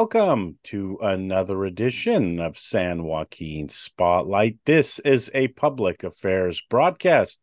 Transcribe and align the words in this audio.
Welcome 0.00 0.58
to 0.62 0.96
another 1.02 1.64
edition 1.64 2.38
of 2.38 2.56
San 2.56 3.02
Joaquin 3.02 3.68
Spotlight. 3.68 4.58
This 4.64 5.00
is 5.00 5.28
a 5.34 5.48
public 5.48 6.04
affairs 6.04 6.62
broadcast. 6.70 7.40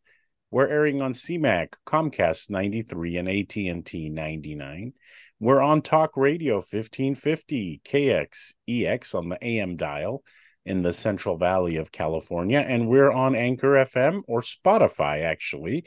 We're 0.50 0.66
airing 0.66 1.02
on 1.02 1.12
CMAC, 1.12 1.74
Comcast 1.86 2.48
93, 2.48 3.18
and 3.18 3.28
AT&T 3.28 4.08
99. 4.08 4.94
We're 5.38 5.60
on 5.60 5.82
Talk 5.82 6.16
Radio 6.16 6.54
1550 6.54 7.82
KXEX 7.84 9.14
on 9.14 9.28
the 9.28 9.38
AM 9.46 9.76
dial 9.76 10.22
in 10.64 10.80
the 10.80 10.94
Central 10.94 11.36
Valley 11.36 11.76
of 11.76 11.92
California, 11.92 12.64
and 12.66 12.88
we're 12.88 13.12
on 13.12 13.34
Anchor 13.34 13.84
FM 13.84 14.22
or 14.26 14.40
Spotify 14.40 15.24
actually 15.24 15.84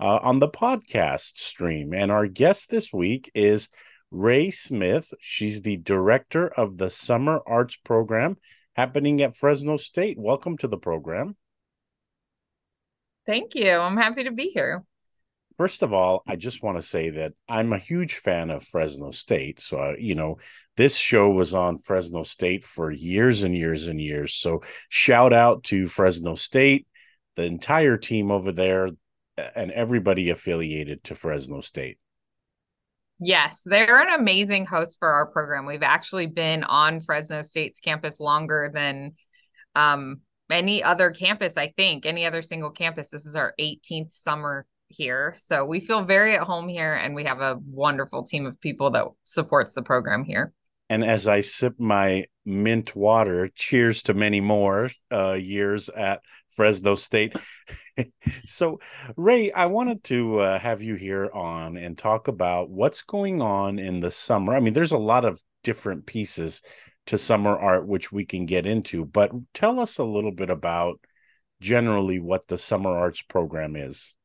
uh, 0.00 0.18
on 0.20 0.40
the 0.40 0.48
podcast 0.48 1.36
stream. 1.36 1.94
And 1.94 2.10
our 2.10 2.26
guest 2.26 2.70
this 2.70 2.92
week 2.92 3.30
is 3.36 3.68
Ray 4.10 4.50
Smith. 4.50 5.12
She's 5.20 5.62
the 5.62 5.76
director 5.76 6.48
of 6.48 6.78
the 6.78 6.90
Summer 6.90 7.40
Arts 7.46 7.76
Program 7.76 8.36
happening 8.74 9.20
at 9.22 9.36
Fresno 9.36 9.76
State. 9.76 10.18
Welcome 10.18 10.56
to 10.58 10.68
the 10.68 10.78
program. 10.78 11.36
Thank 13.26 13.54
you. 13.54 13.70
I'm 13.70 13.96
happy 13.96 14.24
to 14.24 14.30
be 14.30 14.48
here. 14.48 14.84
First 15.58 15.82
of 15.82 15.92
all, 15.92 16.22
I 16.26 16.36
just 16.36 16.62
want 16.62 16.78
to 16.78 16.82
say 16.82 17.10
that 17.10 17.32
I'm 17.48 17.72
a 17.72 17.78
huge 17.78 18.14
fan 18.14 18.50
of 18.50 18.64
Fresno 18.64 19.10
State. 19.10 19.60
So, 19.60 19.78
uh, 19.78 19.94
you 19.98 20.14
know, 20.14 20.38
this 20.76 20.96
show 20.96 21.28
was 21.30 21.52
on 21.52 21.78
Fresno 21.78 22.22
State 22.22 22.64
for 22.64 22.92
years 22.92 23.42
and 23.42 23.56
years 23.56 23.88
and 23.88 24.00
years. 24.00 24.34
So, 24.34 24.62
shout 24.88 25.32
out 25.32 25.64
to 25.64 25.88
Fresno 25.88 26.36
State, 26.36 26.86
the 27.34 27.42
entire 27.42 27.96
team 27.96 28.30
over 28.30 28.52
there, 28.52 28.90
and 29.36 29.72
everybody 29.72 30.30
affiliated 30.30 31.02
to 31.04 31.16
Fresno 31.16 31.60
State. 31.60 31.98
Yes, 33.20 33.62
they're 33.64 34.00
an 34.00 34.20
amazing 34.20 34.66
host 34.66 34.98
for 34.98 35.08
our 35.08 35.26
program. 35.26 35.66
We've 35.66 35.82
actually 35.82 36.26
been 36.26 36.62
on 36.64 37.00
Fresno 37.00 37.42
State's 37.42 37.80
campus 37.80 38.20
longer 38.20 38.70
than 38.72 39.12
um, 39.74 40.20
any 40.50 40.82
other 40.82 41.10
campus, 41.10 41.56
I 41.56 41.72
think, 41.76 42.06
any 42.06 42.26
other 42.26 42.42
single 42.42 42.70
campus. 42.70 43.10
This 43.10 43.26
is 43.26 43.34
our 43.34 43.54
18th 43.60 44.12
summer 44.12 44.66
here. 44.86 45.34
So 45.36 45.64
we 45.64 45.80
feel 45.80 46.04
very 46.04 46.36
at 46.36 46.42
home 46.42 46.68
here 46.68 46.94
and 46.94 47.14
we 47.14 47.24
have 47.24 47.40
a 47.40 47.58
wonderful 47.66 48.22
team 48.22 48.46
of 48.46 48.60
people 48.60 48.90
that 48.92 49.06
supports 49.24 49.74
the 49.74 49.82
program 49.82 50.24
here. 50.24 50.52
And 50.88 51.04
as 51.04 51.28
I 51.28 51.42
sip 51.42 51.74
my 51.78 52.26
mint 52.46 52.96
water, 52.96 53.50
cheers 53.54 54.02
to 54.04 54.14
many 54.14 54.40
more 54.40 54.90
uh, 55.12 55.34
years 55.34 55.90
at 55.90 56.22
Fresno 56.58 56.96
State. 56.96 57.36
so, 58.44 58.80
Ray, 59.16 59.52
I 59.52 59.66
wanted 59.66 60.02
to 60.04 60.40
uh, 60.40 60.58
have 60.58 60.82
you 60.82 60.96
here 60.96 61.30
on 61.32 61.76
and 61.76 61.96
talk 61.96 62.26
about 62.26 62.68
what's 62.68 63.02
going 63.02 63.40
on 63.40 63.78
in 63.78 64.00
the 64.00 64.10
summer. 64.10 64.56
I 64.56 64.58
mean, 64.58 64.72
there's 64.72 64.90
a 64.90 64.98
lot 64.98 65.24
of 65.24 65.40
different 65.62 66.04
pieces 66.04 66.62
to 67.06 67.16
summer 67.16 67.56
art 67.56 67.86
which 67.86 68.10
we 68.10 68.24
can 68.24 68.44
get 68.44 68.66
into, 68.66 69.04
but 69.04 69.30
tell 69.54 69.78
us 69.78 69.98
a 69.98 70.04
little 70.04 70.32
bit 70.32 70.50
about 70.50 70.98
generally 71.60 72.18
what 72.18 72.48
the 72.48 72.58
summer 72.58 72.90
arts 72.90 73.22
program 73.22 73.76
is. 73.76 74.16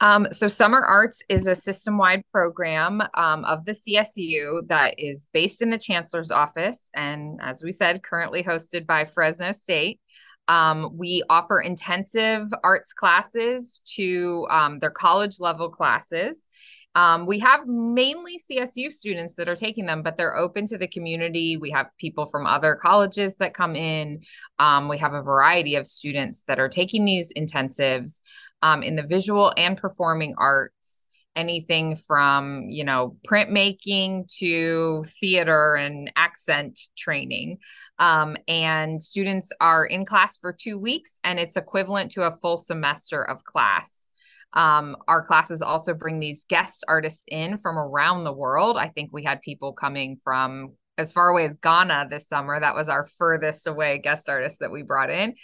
Um, 0.00 0.28
so, 0.30 0.46
Summer 0.46 0.80
Arts 0.80 1.22
is 1.28 1.48
a 1.48 1.56
system 1.56 1.96
wide 1.98 2.22
program 2.32 3.02
um, 3.14 3.44
of 3.44 3.64
the 3.64 3.72
CSU 3.72 4.66
that 4.68 4.94
is 4.98 5.28
based 5.32 5.62
in 5.62 5.70
the 5.70 5.78
Chancellor's 5.78 6.32
office. 6.32 6.90
And 6.94 7.40
as 7.40 7.62
we 7.64 7.70
said, 7.72 8.02
currently 8.02 8.44
hosted 8.44 8.86
by 8.86 9.04
Fresno 9.04 9.52
State. 9.52 10.00
Um, 10.48 10.96
we 10.96 11.22
offer 11.30 11.60
intensive 11.60 12.48
arts 12.64 12.92
classes 12.92 13.80
to 13.96 14.46
um, 14.50 14.78
their 14.78 14.90
college 14.90 15.40
level 15.40 15.70
classes. 15.70 16.46
Um, 16.94 17.24
we 17.24 17.38
have 17.38 17.66
mainly 17.66 18.38
CSU 18.38 18.92
students 18.92 19.36
that 19.36 19.48
are 19.48 19.56
taking 19.56 19.86
them, 19.86 20.02
but 20.02 20.16
they're 20.16 20.36
open 20.36 20.66
to 20.66 20.78
the 20.78 20.86
community. 20.86 21.56
We 21.56 21.70
have 21.70 21.86
people 21.98 22.26
from 22.26 22.46
other 22.46 22.74
colleges 22.74 23.36
that 23.36 23.54
come 23.54 23.76
in. 23.76 24.20
Um, 24.58 24.88
we 24.88 24.98
have 24.98 25.14
a 25.14 25.22
variety 25.22 25.76
of 25.76 25.86
students 25.86 26.42
that 26.48 26.58
are 26.58 26.68
taking 26.68 27.04
these 27.04 27.32
intensives 27.32 28.20
um, 28.60 28.82
in 28.82 28.96
the 28.96 29.02
visual 29.02 29.52
and 29.56 29.76
performing 29.76 30.34
arts 30.36 31.06
anything 31.34 31.96
from 31.96 32.66
you 32.68 32.84
know 32.84 33.16
printmaking 33.26 34.30
to 34.38 35.02
theater 35.18 35.74
and 35.76 36.12
accent 36.14 36.78
training 36.96 37.58
um, 38.02 38.36
and 38.48 39.00
students 39.00 39.52
are 39.60 39.86
in 39.86 40.04
class 40.04 40.36
for 40.36 40.52
two 40.52 40.76
weeks 40.76 41.20
and 41.22 41.38
it's 41.38 41.56
equivalent 41.56 42.10
to 42.10 42.24
a 42.24 42.32
full 42.32 42.56
semester 42.56 43.22
of 43.22 43.44
class. 43.44 44.08
Um, 44.54 44.96
our 45.06 45.24
classes 45.24 45.62
also 45.62 45.94
bring 45.94 46.18
these 46.18 46.44
guest 46.48 46.84
artists 46.88 47.24
in 47.28 47.58
from 47.58 47.78
around 47.78 48.24
the 48.24 48.32
world. 48.32 48.76
I 48.76 48.88
think 48.88 49.10
we 49.12 49.22
had 49.22 49.40
people 49.40 49.72
coming 49.72 50.16
from 50.16 50.72
as 50.98 51.12
far 51.12 51.28
away 51.28 51.44
as 51.44 51.58
ghana 51.58 52.08
this 52.10 52.26
summer. 52.26 52.58
That 52.58 52.74
was 52.74 52.88
our 52.88 53.04
furthest 53.04 53.68
away 53.68 53.98
guest 53.98 54.28
artist 54.28 54.58
that 54.58 54.72
we 54.72 54.82
brought 54.82 55.10
in. 55.10 55.34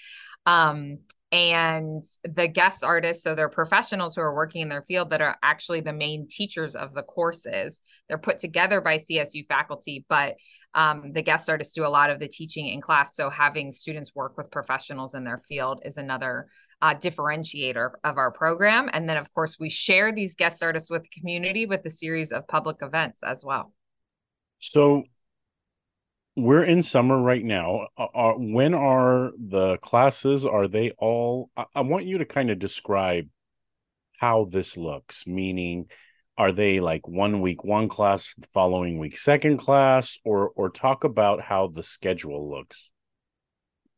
Um, 0.45 0.99
and 1.31 2.03
the 2.25 2.49
guest 2.49 2.83
artists 2.83 3.23
so 3.23 3.35
they're 3.35 3.51
professionals 3.51 4.15
who 4.17 4.23
are 4.23 4.35
working 4.35 4.63
in 4.63 4.71
their 4.71 4.83
field 4.83 5.11
that 5.11 5.21
are 5.21 5.37
actually 5.43 5.83
the 5.83 5.93
main 5.93 6.27
teachers 6.27 6.75
of 6.75 6.93
the 6.93 7.03
courses. 7.03 7.83
They're 8.09 8.19
put 8.19 8.39
together 8.39 8.81
by 8.81 8.97
csu 8.97 9.47
faculty 9.47 10.05
but 10.09 10.37
um, 10.79 11.13
the 11.13 11.23
guest 11.23 11.51
artists 11.51 11.75
do 11.75 11.85
a 11.85 11.89
lot 11.89 12.09
of 12.09 12.21
the 12.21 12.29
teaching 12.29 12.69
in 12.69 12.81
class 12.81 13.15
so 13.17 13.29
having 13.29 13.73
students 13.73 14.15
work 14.15 14.37
with 14.37 14.51
professionals 14.51 15.15
in 15.15 15.25
their 15.25 15.39
field 15.39 15.81
is 15.85 15.99
another 15.99 16.47
uh, 16.81 16.95
differentiator 16.95 17.91
of 18.05 18.17
our 18.17 18.31
program 18.31 18.89
and 18.93 19.09
then 19.09 19.17
of 19.17 19.33
course 19.35 19.59
we 19.59 19.69
share 19.69 20.13
these 20.13 20.37
guest 20.37 20.63
artists 20.63 20.89
with 20.89 21.03
the 21.03 21.21
community 21.21 21.67
with 21.67 21.85
a 21.85 21.91
series 21.91 22.31
of 22.31 22.47
public 22.47 22.77
events 22.81 23.23
as 23.23 23.45
well 23.45 23.73
so 24.61 25.03
we're 26.39 26.63
in 26.63 26.85
summer 26.85 27.21
right 27.21 27.45
now. 27.45 27.89
Uh, 27.99 28.33
when 28.37 28.73
are 28.73 29.33
the 29.37 29.77
classes? 29.79 30.47
Are 30.47 30.69
they 30.69 30.93
all? 30.93 31.51
I, 31.57 31.65
I 31.75 31.81
want 31.81 32.07
you 32.07 32.19
to 32.19 32.25
kind 32.25 32.51
of 32.51 32.61
describe 32.61 33.27
how 34.19 34.47
this 34.49 34.77
looks. 34.77 35.27
Meaning, 35.27 35.87
are 36.39 36.53
they 36.53 36.79
like 36.79 37.07
one 37.07 37.41
week 37.41 37.65
one 37.65 37.89
class, 37.89 38.33
the 38.39 38.47
following 38.55 38.99
week 38.99 39.19
second 39.19 39.59
class, 39.59 40.17
or 40.25 40.51
or 40.55 40.71
talk 40.71 41.03
about 41.03 41.43
how 41.43 41.67
the 41.67 41.83
schedule 41.83 42.49
looks? 42.49 42.91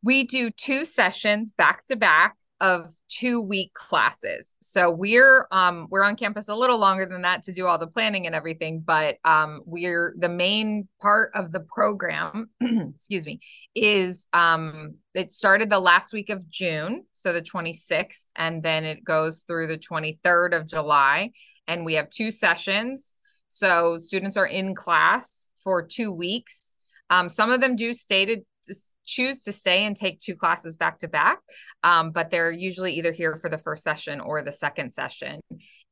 We 0.03 0.25
do 0.25 0.51
two 0.51 0.87
sessions 0.87 1.53
back 1.53 1.84
to 1.87 1.97
back 1.97 2.37
of 2.61 2.93
two 3.09 3.41
week 3.41 3.73
classes. 3.75 4.55
So 4.61 4.91
we're 4.91 5.47
um 5.51 5.87
we're 5.91 6.03
on 6.03 6.17
campus 6.17 6.49
a 6.49 6.55
little 6.55 6.78
longer 6.78 7.06
than 7.06 7.23
that 7.23 7.43
to 7.45 7.53
do 7.53 7.67
all 7.67 7.78
the 7.78 7.87
planning 7.87 8.27
and 8.27 8.34
everything, 8.34 8.81
but 8.81 9.17
um 9.25 9.61
we're 9.67 10.15
the 10.19 10.28
main 10.28 10.89
part 11.01 11.33
of 11.34 11.53
the 11.53 11.61
program, 11.61 12.51
excuse 12.61 13.27
me, 13.27 13.41
is 13.75 14.28
um 14.33 14.95
it 15.12 15.33
started 15.33 15.69
the 15.69 15.81
last 15.81 16.12
week 16.15 16.31
of 16.31 16.49
June, 16.49 17.05
so 17.12 17.33
the 17.33 17.43
26th, 17.43 18.25
and 18.37 18.62
then 18.62 18.84
it 18.84 19.05
goes 19.05 19.45
through 19.47 19.67
the 19.67 19.78
23rd 19.78 20.57
of 20.57 20.67
July. 20.67 21.33
And 21.71 21.85
we 21.85 21.95
have 21.95 22.11
two 22.11 22.33
sessions. 22.33 23.15
So 23.49 23.97
students 23.99 24.37
are 24.37 24.47
in 24.47 24.75
class 24.75 25.49
for 25.63 25.87
two 25.87 26.13
weeks. 26.13 26.75
Um, 27.11 27.28
some 27.28 27.51
of 27.51 27.61
them 27.61 27.77
do 27.77 27.93
stated 27.93 28.45
choose 29.07 29.43
to 29.43 29.53
stay 29.53 29.84
and 29.84 29.97
take 29.97 30.21
two 30.21 30.37
classes 30.37 30.77
back 30.77 30.99
to 30.99 31.09
back, 31.09 31.41
um, 31.83 32.13
but 32.13 32.31
they're 32.31 32.53
usually 32.53 32.93
either 32.95 33.13
here 33.13 33.34
for 33.34 33.51
the 33.51 33.59
first 33.59 33.83
session 33.83 34.21
or 34.21 34.43
the 34.43 34.53
second 34.53 34.93
session. 34.93 35.41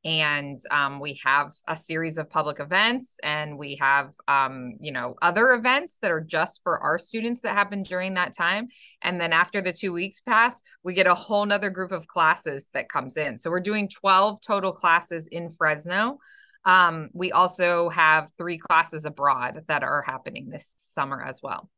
And 0.04 0.58
um, 0.70 1.00
we 1.00 1.20
have 1.24 1.52
a 1.66 1.74
series 1.74 2.18
of 2.18 2.30
public 2.30 2.60
events, 2.60 3.18
and 3.22 3.58
we 3.58 3.76
have, 3.76 4.14
um, 4.28 4.74
you 4.80 4.92
know, 4.92 5.16
other 5.20 5.52
events 5.52 5.98
that 6.02 6.12
are 6.12 6.20
just 6.20 6.62
for 6.62 6.78
our 6.78 6.98
students 6.98 7.40
that 7.40 7.54
happen 7.54 7.82
during 7.82 8.14
that 8.14 8.32
time. 8.32 8.68
And 9.02 9.20
then 9.20 9.32
after 9.32 9.60
the 9.60 9.72
two 9.72 9.92
weeks 9.92 10.20
pass, 10.20 10.62
we 10.84 10.94
get 10.94 11.08
a 11.08 11.14
whole 11.14 11.44
nother 11.44 11.70
group 11.70 11.90
of 11.90 12.06
classes 12.06 12.68
that 12.74 12.88
comes 12.88 13.16
in. 13.16 13.38
So 13.38 13.50
we're 13.50 13.60
doing 13.60 13.88
12 13.88 14.40
total 14.40 14.72
classes 14.72 15.26
in 15.26 15.50
Fresno. 15.50 16.18
Um, 16.64 17.08
we 17.12 17.32
also 17.32 17.88
have 17.88 18.30
three 18.38 18.58
classes 18.58 19.04
abroad 19.04 19.64
that 19.66 19.82
are 19.82 20.02
happening 20.02 20.48
this 20.48 20.74
summer 20.76 21.22
as 21.22 21.40
well. 21.42 21.68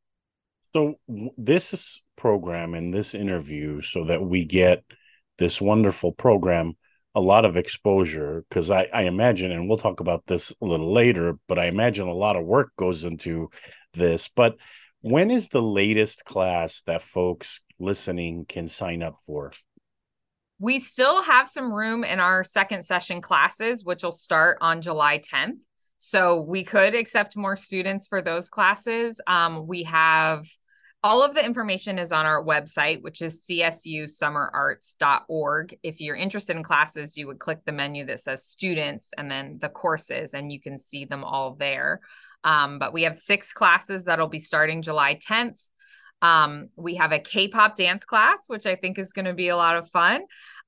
So 0.75 0.97
this 1.37 2.03
program 2.17 2.75
and 2.75 2.93
this 2.93 3.15
interview, 3.15 3.81
so 3.81 4.05
that 4.05 4.23
we 4.23 4.45
get 4.45 4.85
this 5.39 5.61
wonderful 5.61 6.13
program, 6.13 6.75
a 7.15 7.21
lot 7.21 7.45
of 7.45 7.57
exposure, 7.57 8.45
because 8.49 8.71
I, 8.71 8.89
I 8.93 9.03
imagine, 9.03 9.51
and 9.51 9.69
we'll 9.69 9.79
talk 9.79 10.01
about 10.01 10.27
this 10.27 10.55
a 10.63 10.65
little 10.65 10.93
later, 10.93 11.39
but 11.49 11.59
I 11.59 11.67
imagine 11.67 12.07
a 12.07 12.15
lot 12.15 12.37
of 12.37 12.45
work 12.45 12.73
goes 12.77 13.05
into 13.05 13.51
this. 13.95 14.29
But 14.29 14.57
when 15.01 15.31
is 15.31 15.49
the 15.49 15.63
latest 15.63 16.25
class 16.25 16.83
that 16.83 17.03
folks 17.03 17.61
listening 17.79 18.45
can 18.47 18.69
sign 18.69 19.03
up 19.03 19.17
for? 19.27 19.53
We 20.59 20.79
still 20.79 21.23
have 21.23 21.49
some 21.49 21.73
room 21.73 22.05
in 22.05 22.21
our 22.21 22.45
second 22.45 22.85
session 22.85 23.23
classes, 23.23 23.85
which 23.85 24.03
will 24.03 24.13
start 24.13 24.59
on 24.61 24.83
July 24.83 25.19
10th. 25.19 25.63
So 25.97 26.43
we 26.43 26.65
could 26.65 26.95
accept 26.95 27.37
more 27.37 27.57
students 27.57 28.07
for 28.07 28.23
those 28.23 28.51
classes. 28.51 29.21
Um, 29.27 29.67
we 29.67 29.85
have 29.85 30.47
all 31.03 31.23
of 31.23 31.35
the 31.35 31.43
information 31.45 31.99
is 31.99 32.13
on 32.13 32.25
our 32.27 32.45
website, 32.45 33.03
which 33.03 33.23
is 33.23 33.43
csusummerarts.org. 33.49 35.79
If 35.83 35.99
you're 36.01 36.17
interested 36.17 36.57
in 36.57 36.63
classes, 36.63 37.17
you 37.17 37.27
would 37.27 37.39
click 37.39 37.61
the 37.65 37.73
menu 37.73 38.05
that 38.07 38.21
says 38.21 38.45
students 38.45 39.11
and 39.17 39.31
then 39.31 39.57
the 39.61 39.71
courses, 39.71 40.35
and 40.35 40.53
you 40.53 40.61
can 40.61 40.79
see 40.79 41.07
them 41.07 41.25
all 41.25 41.55
there. 41.55 42.01
Um, 42.45 42.79
but 42.79 42.93
we 42.93 43.05
have 43.05 43.17
six 43.17 43.55
classes 43.55 44.05
that'll 44.05 44.29
be 44.29 44.39
starting 44.39 44.83
July 44.83 45.17
10th. 45.17 45.59
Um, 46.23 46.69
we 46.77 46.97
have 46.97 47.13
a 47.13 47.19
K-pop 47.19 47.77
dance 47.77 48.05
class, 48.05 48.45
which 48.47 48.67
I 48.67 48.77
think 48.77 48.99
is 48.99 49.15
going 49.15 49.25
to 49.25 49.33
be 49.33 49.49
a 49.49 49.57
lot 49.57 49.77
of 49.77 49.89
fun. 49.89 50.21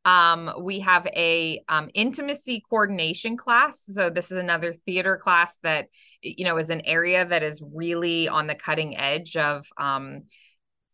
Um, 0.04 0.50
we 0.60 0.80
have 0.80 1.06
a 1.06 1.62
um, 1.68 1.88
intimacy 1.94 2.62
coordination 2.68 3.36
class. 3.36 3.84
So 3.86 4.10
this 4.10 4.30
is 4.30 4.38
another 4.38 4.72
theater 4.72 5.16
class 5.16 5.58
that 5.62 5.88
you 6.22 6.44
know 6.44 6.56
is 6.56 6.70
an 6.70 6.82
area 6.82 7.24
that 7.24 7.42
is 7.42 7.62
really 7.74 8.28
on 8.28 8.46
the 8.46 8.54
cutting 8.54 8.96
edge 8.96 9.36
of 9.36 9.66
um, 9.76 10.22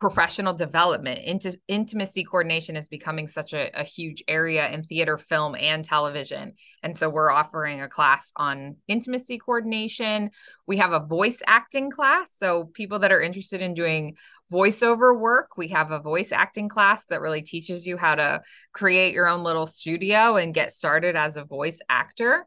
professional 0.01 0.55
development. 0.55 1.21
Intimacy 1.67 2.23
coordination 2.23 2.77
is 2.77 2.89
becoming 2.89 3.27
such 3.27 3.53
a, 3.53 3.71
a, 3.79 3.83
huge 3.83 4.23
area 4.29 4.69
in 4.71 4.83
theater 4.83 5.19
film 5.19 5.57
and 5.57 5.85
television. 5.85 6.53
And 6.85 6.97
so 6.97 7.11
we're 7.11 7.33
offering 7.33 7.83
a 7.83 7.89
class 7.89 8.33
on 8.37 8.77
intimacy 8.87 9.39
coordination. 9.39 10.31
We 10.69 10.77
have 10.77 10.93
a 10.93 11.05
voice 11.05 11.43
acting 11.49 11.91
class. 11.91 12.33
So 12.33 12.71
people 12.75 13.01
that 13.01 13.11
are 13.11 13.21
interested 13.21 13.61
in 13.61 13.75
doing 13.75 14.17
voiceover 14.51 15.19
work 15.19 15.59
we 15.59 15.69
have 15.69 15.91
a 15.91 15.99
voice 15.99 16.33
acting 16.33 16.71
class 16.71 17.05
that 17.05 17.21
really 17.21 17.43
teaches 17.43 17.87
you 17.87 17.99
how 17.99 18.15
to 18.15 18.41
create 18.73 19.13
your 19.13 19.29
own 19.29 19.43
little 19.43 19.67
studio 19.67 20.37
and 20.37 20.55
get 20.55 20.73
started 20.73 21.17
as 21.17 21.37
a 21.37 21.45
voice 21.45 21.81
actor. 21.91 22.47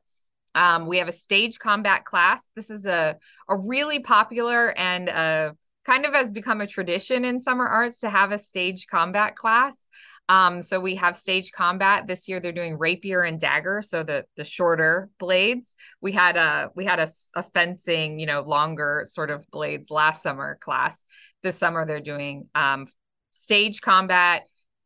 Um, 0.56 0.88
we 0.88 0.98
have 0.98 1.08
a 1.08 1.14
stage 1.14 1.60
combat 1.60 2.04
class. 2.04 2.48
This 2.56 2.72
is 2.72 2.88
a, 2.88 3.18
a 3.48 3.58
really 3.58 4.00
popular 4.00 4.76
and 4.76 5.10
a 5.10 5.56
kind 5.86 6.06
of 6.06 6.14
has 6.14 6.32
become 6.32 6.62
a 6.62 6.68
tradition 6.68 7.26
in 7.26 7.40
summer 7.40 7.66
arts 7.66 8.02
to 8.02 8.10
have 8.10 8.32
a 8.32 8.38
stage 8.38 8.88
combat 8.88 9.36
class. 9.36 9.88
Um, 10.30 10.62
so 10.62 10.80
we 10.80 10.96
have 10.96 11.16
stage 11.18 11.52
combat 11.52 12.08
this 12.08 12.30
year. 12.30 12.40
They're 12.40 12.54
doing 12.54 12.78
rapier 12.78 13.22
and 13.24 13.40
dagger, 13.40 13.82
so 13.82 14.04
the 14.04 14.24
the 14.38 14.46
shorter 14.46 15.10
blades. 15.20 15.76
We 16.02 16.14
had 16.14 16.38
a 16.38 16.70
we 16.74 16.86
had 16.86 17.00
a, 17.00 17.08
a 17.36 17.44
fencing, 17.44 18.20
you 18.20 18.28
know, 18.28 18.42
longer 18.42 19.04
sort 19.06 19.30
of 19.30 19.46
blades 19.52 19.92
last 19.92 20.24
summer 20.24 20.58
class. 20.62 21.04
This 21.44 21.58
summer 21.58 21.86
they're 21.86 22.00
doing 22.00 22.48
um, 22.56 22.88
stage 23.32 23.82
combat, 23.82 24.44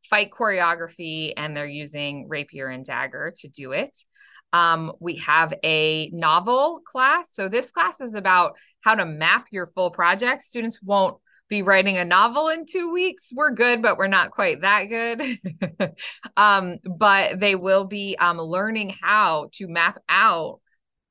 fight 0.09 0.31
choreography, 0.31 1.33
and 1.38 1.56
they're 1.56 1.68
using 1.68 2.27
rapier 2.27 2.68
and 2.68 2.83
dagger 2.83 3.31
to 3.41 3.48
do 3.48 3.71
it. 3.74 3.95
Um, 4.56 4.94
we 5.02 5.16
have 5.16 5.54
a 5.66 6.10
novel 6.13 6.80
class. 6.86 7.28
So 7.34 7.50
this 7.50 7.72
class 7.72 8.00
is 8.00 8.16
about 8.16 8.56
how 8.80 8.96
to 8.96 9.06
map 9.06 9.48
your 9.52 9.68
full 9.68 9.92
project. 9.92 10.44
Students 10.44 10.80
won't 10.81 11.18
be 11.50 11.62
writing 11.62 11.98
a 11.98 12.06
novel 12.06 12.48
in 12.48 12.66
two 12.66 12.94
weeks. 12.94 13.31
We're 13.36 13.52
good, 13.52 13.81
but 13.81 13.98
we're 13.98 14.07
not 14.07 14.31
quite 14.31 14.62
that 14.62 14.86
good. 14.86 15.40
um, 16.38 16.78
but 16.98 17.38
they 17.38 17.56
will 17.56 17.84
be 17.84 18.16
um, 18.18 18.38
learning 18.38 18.96
how 19.02 19.50
to 19.56 19.68
map 19.68 20.02
out 20.07 20.62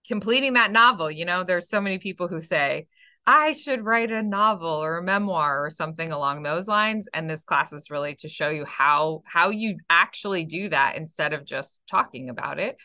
completing 0.08 0.54
that 0.54 0.72
novel. 0.72 1.10
You 1.10 1.26
know, 1.26 1.44
there's 1.44 1.68
so 1.68 1.82
many 1.82 1.98
people 1.98 2.28
who 2.28 2.40
say, 2.40 2.86
I 3.26 3.52
should 3.52 3.84
write 3.84 4.10
a 4.10 4.22
novel 4.22 4.68
or 4.68 4.98
a 4.98 5.02
memoir 5.02 5.66
or 5.66 5.68
something 5.68 6.12
along 6.12 6.42
those 6.42 6.66
lines. 6.66 7.08
And 7.12 7.28
this 7.28 7.44
class 7.44 7.74
is 7.74 7.90
really 7.90 8.14
to 8.16 8.28
show 8.28 8.48
you 8.48 8.64
how 8.64 9.22
how 9.26 9.50
you 9.50 9.76
actually 9.90 10.46
do 10.46 10.70
that 10.70 10.96
instead 10.96 11.34
of 11.34 11.44
just 11.44 11.82
talking 11.86 12.30
about 12.30 12.58
it. 12.58 12.76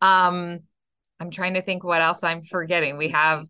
Um, 0.00 0.60
I'm 1.20 1.30
trying 1.30 1.54
to 1.54 1.62
think 1.62 1.84
what 1.84 2.02
else 2.02 2.22
I'm 2.22 2.42
forgetting. 2.42 2.98
We 2.98 3.08
have 3.08 3.46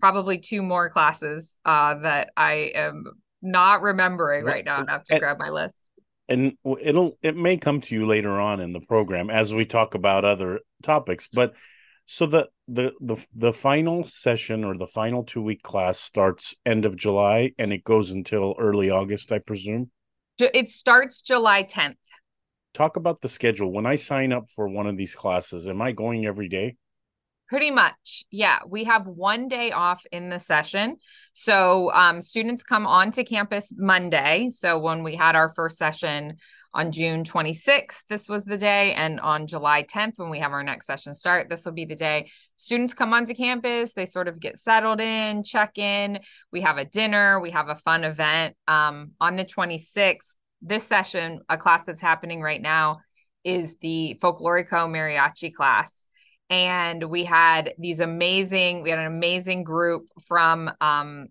probably 0.00 0.38
two 0.38 0.62
more 0.62 0.90
classes 0.90 1.56
uh, 1.64 1.94
that 2.00 2.30
I 2.36 2.72
am 2.74 3.04
not 3.42 3.82
remembering 3.82 4.44
right 4.44 4.64
now. 4.64 4.84
I 4.86 4.92
have 4.92 5.04
to 5.04 5.14
and, 5.14 5.20
grab 5.20 5.38
my 5.38 5.50
list. 5.50 5.90
And 6.28 6.52
it'll 6.80 7.18
it 7.22 7.36
may 7.36 7.56
come 7.56 7.80
to 7.82 7.94
you 7.94 8.06
later 8.06 8.40
on 8.40 8.60
in 8.60 8.72
the 8.72 8.80
program 8.80 9.30
as 9.30 9.52
we 9.52 9.64
talk 9.64 9.94
about 9.94 10.24
other 10.24 10.60
topics. 10.82 11.28
But 11.32 11.54
so 12.06 12.26
the 12.26 12.48
the 12.68 12.92
the 13.00 13.16
the 13.34 13.52
final 13.52 14.04
session 14.04 14.64
or 14.64 14.76
the 14.76 14.86
final 14.86 15.24
two 15.24 15.42
week 15.42 15.62
class 15.62 15.98
starts 15.98 16.54
end 16.64 16.84
of 16.84 16.96
July 16.96 17.52
and 17.58 17.72
it 17.72 17.84
goes 17.84 18.10
until 18.10 18.54
early 18.58 18.90
August, 18.90 19.32
I 19.32 19.38
presume. 19.38 19.90
It 20.38 20.70
starts 20.70 21.20
July 21.20 21.64
10th 21.64 21.96
talk 22.74 22.96
about 22.96 23.20
the 23.20 23.28
schedule. 23.28 23.72
When 23.72 23.86
I 23.86 23.96
sign 23.96 24.32
up 24.32 24.50
for 24.54 24.68
one 24.68 24.86
of 24.86 24.96
these 24.96 25.14
classes, 25.14 25.68
am 25.68 25.82
I 25.82 25.92
going 25.92 26.26
every 26.26 26.48
day? 26.48 26.76
Pretty 27.48 27.72
much. 27.72 28.22
Yeah. 28.30 28.60
We 28.68 28.84
have 28.84 29.08
one 29.08 29.48
day 29.48 29.72
off 29.72 30.04
in 30.12 30.28
the 30.28 30.38
session. 30.38 30.98
So 31.32 31.90
um, 31.92 32.20
students 32.20 32.62
come 32.62 32.86
onto 32.86 33.24
campus 33.24 33.74
Monday. 33.76 34.50
So 34.50 34.78
when 34.78 35.02
we 35.02 35.16
had 35.16 35.34
our 35.34 35.48
first 35.48 35.76
session 35.76 36.36
on 36.72 36.92
June 36.92 37.24
26th, 37.24 38.04
this 38.08 38.28
was 38.28 38.44
the 38.44 38.56
day. 38.56 38.94
And 38.94 39.18
on 39.18 39.48
July 39.48 39.82
10th, 39.82 40.12
when 40.18 40.30
we 40.30 40.38
have 40.38 40.52
our 40.52 40.62
next 40.62 40.86
session 40.86 41.12
start, 41.12 41.50
this 41.50 41.64
will 41.64 41.72
be 41.72 41.86
the 41.86 41.96
day. 41.96 42.30
Students 42.54 42.94
come 42.94 43.12
onto 43.12 43.34
campus, 43.34 43.94
they 43.94 44.06
sort 44.06 44.28
of 44.28 44.38
get 44.38 44.56
settled 44.56 45.00
in, 45.00 45.42
check 45.42 45.76
in. 45.76 46.20
We 46.52 46.60
have 46.60 46.78
a 46.78 46.84
dinner, 46.84 47.40
we 47.40 47.50
have 47.50 47.68
a 47.68 47.74
fun 47.74 48.04
event. 48.04 48.54
Um, 48.68 49.10
on 49.20 49.34
the 49.34 49.44
26th, 49.44 50.36
this 50.62 50.86
session, 50.86 51.40
a 51.48 51.56
class 51.56 51.84
that's 51.84 52.00
happening 52.00 52.42
right 52.42 52.60
now, 52.60 53.00
is 53.44 53.76
the 53.78 54.18
Folklorico 54.22 54.88
Mariachi 54.88 55.52
class. 55.52 56.06
And 56.50 57.04
we 57.04 57.24
had 57.24 57.74
these 57.78 58.00
amazing, 58.00 58.82
we 58.82 58.90
had 58.90 58.98
an 58.98 59.06
amazing 59.06 59.62
group 59.62 60.06
from 60.26 60.70
um, 60.80 61.28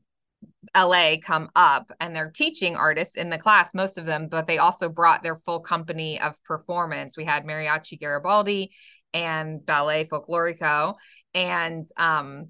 LA 0.76 1.16
come 1.22 1.50
up 1.56 1.92
and 2.00 2.16
they're 2.16 2.31
teaching 2.31 2.76
artists 2.76 3.16
in 3.16 3.30
the 3.30 3.38
class, 3.38 3.74
most 3.74 3.98
of 3.98 4.06
them, 4.06 4.28
but 4.30 4.48
they 4.48 4.58
also 4.58 4.88
brought 4.88 5.22
their 5.22 5.38
full 5.46 5.60
company 5.60 6.20
of 6.22 6.42
performance. 6.44 7.18
We 7.18 7.25
had 7.25 7.46
Mariachi 7.46 8.00
Garibaldi 8.00 8.72
and 9.14 9.66
Ballet 9.66 10.06
Folklorico. 10.06 10.96
And 11.34 11.88
um, 11.98 12.50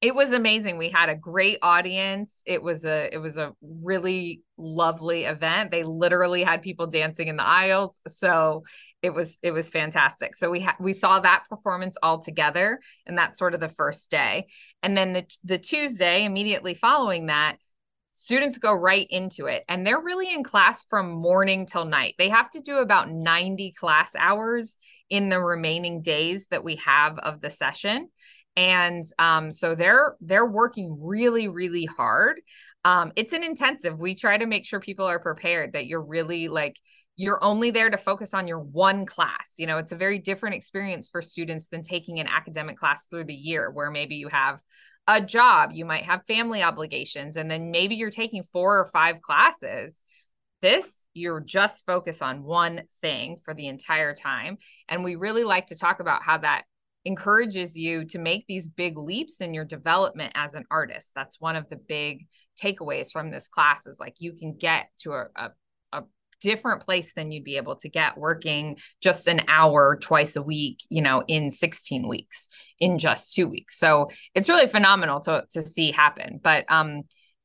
it 0.00 0.14
was 0.14 0.32
amazing. 0.32 0.78
We 0.78 0.90
had 0.90 1.08
a 1.08 1.16
great 1.16 1.58
audience. 1.60 2.42
It 2.46 2.62
was 2.62 2.84
a 2.84 3.12
it 3.12 3.18
was 3.18 3.36
a 3.36 3.52
really 3.60 4.42
lovely 4.56 5.24
event. 5.24 5.72
They 5.72 5.82
literally 5.82 6.44
had 6.44 6.62
people 6.62 6.86
dancing 6.86 7.26
in 7.26 7.36
the 7.36 7.46
aisles. 7.46 7.98
So 8.06 8.62
it 9.02 9.10
was 9.10 9.40
it 9.42 9.50
was 9.50 9.70
fantastic. 9.70 10.36
So 10.36 10.50
we 10.50 10.60
had 10.60 10.76
we 10.78 10.92
saw 10.92 11.18
that 11.20 11.44
performance 11.48 11.96
all 12.00 12.20
together 12.20 12.78
and 13.06 13.18
that's 13.18 13.38
sort 13.38 13.54
of 13.54 13.60
the 13.60 13.68
first 13.68 14.08
day. 14.08 14.46
And 14.84 14.96
then 14.96 15.14
the 15.14 15.36
the 15.42 15.58
tuesday 15.58 16.24
immediately 16.24 16.74
following 16.74 17.26
that 17.26 17.56
students 18.12 18.58
go 18.58 18.72
right 18.72 19.06
into 19.10 19.46
it 19.46 19.64
and 19.68 19.84
they're 19.84 20.00
really 20.00 20.32
in 20.32 20.44
class 20.44 20.84
from 20.88 21.10
morning 21.10 21.66
till 21.66 21.84
night. 21.84 22.14
They 22.18 22.28
have 22.28 22.50
to 22.52 22.60
do 22.60 22.78
about 22.78 23.10
90 23.10 23.72
class 23.72 24.14
hours 24.16 24.76
in 25.10 25.28
the 25.28 25.40
remaining 25.40 26.02
days 26.02 26.46
that 26.48 26.62
we 26.62 26.76
have 26.76 27.18
of 27.18 27.40
the 27.40 27.50
session 27.50 28.08
and 28.58 29.04
um, 29.20 29.52
so 29.52 29.76
they're 29.76 30.16
they're 30.20 30.44
working 30.44 30.98
really 31.00 31.46
really 31.46 31.84
hard. 31.84 32.40
Um, 32.84 33.12
it's 33.14 33.32
an 33.32 33.44
intensive. 33.44 33.98
We 33.98 34.16
try 34.16 34.36
to 34.36 34.46
make 34.46 34.66
sure 34.66 34.80
people 34.80 35.06
are 35.06 35.20
prepared 35.20 35.74
that 35.74 35.86
you're 35.86 36.02
really 36.02 36.48
like 36.48 36.76
you're 37.14 37.42
only 37.42 37.70
there 37.70 37.88
to 37.88 37.96
focus 37.96 38.34
on 38.34 38.48
your 38.48 38.58
one 38.58 39.06
class. 39.06 39.54
You 39.58 39.68
know 39.68 39.78
it's 39.78 39.92
a 39.92 39.96
very 39.96 40.18
different 40.18 40.56
experience 40.56 41.06
for 41.06 41.22
students 41.22 41.68
than 41.68 41.84
taking 41.84 42.18
an 42.18 42.26
academic 42.26 42.76
class 42.76 43.06
through 43.06 43.26
the 43.26 43.34
year 43.34 43.70
where 43.70 43.92
maybe 43.92 44.16
you 44.16 44.28
have 44.28 44.60
a 45.06 45.22
job 45.22 45.70
you 45.72 45.86
might 45.86 46.04
have 46.04 46.26
family 46.26 46.62
obligations 46.62 47.36
and 47.36 47.50
then 47.50 47.70
maybe 47.70 47.94
you're 47.94 48.10
taking 48.10 48.42
four 48.52 48.80
or 48.80 48.86
five 48.86 49.22
classes. 49.22 50.00
This 50.62 51.06
you're 51.14 51.40
just 51.40 51.86
focus 51.86 52.22
on 52.22 52.42
one 52.42 52.82
thing 53.02 53.36
for 53.44 53.54
the 53.54 53.68
entire 53.68 54.14
time. 54.14 54.58
And 54.88 55.04
we 55.04 55.14
really 55.14 55.44
like 55.44 55.68
to 55.68 55.78
talk 55.78 56.00
about 56.00 56.24
how 56.24 56.38
that 56.38 56.64
encourages 57.04 57.76
you 57.76 58.04
to 58.04 58.18
make 58.18 58.46
these 58.46 58.68
big 58.68 58.98
leaps 58.98 59.40
in 59.40 59.54
your 59.54 59.64
development 59.64 60.32
as 60.34 60.54
an 60.54 60.64
artist. 60.70 61.12
That's 61.14 61.40
one 61.40 61.56
of 61.56 61.68
the 61.68 61.76
big 61.76 62.26
takeaways 62.62 63.10
from 63.10 63.30
this 63.30 63.48
class 63.48 63.86
is 63.86 63.98
like 64.00 64.16
you 64.18 64.32
can 64.32 64.56
get 64.56 64.88
to 64.98 65.12
a, 65.12 65.26
a, 65.36 65.50
a 65.92 66.02
different 66.40 66.82
place 66.82 67.14
than 67.14 67.30
you'd 67.30 67.44
be 67.44 67.56
able 67.56 67.76
to 67.76 67.88
get 67.88 68.18
working 68.18 68.76
just 69.00 69.28
an 69.28 69.42
hour 69.48 69.96
twice 69.96 70.36
a 70.36 70.42
week, 70.42 70.80
you 70.90 71.00
know, 71.00 71.22
in 71.28 71.50
16 71.50 72.08
weeks, 72.08 72.48
in 72.80 72.98
just 72.98 73.34
two 73.34 73.48
weeks. 73.48 73.78
So 73.78 74.10
it's 74.34 74.48
really 74.48 74.66
phenomenal 74.66 75.20
to, 75.20 75.44
to 75.52 75.62
see 75.62 75.92
happen. 75.92 76.40
But 76.42 76.64
um, 76.68 77.02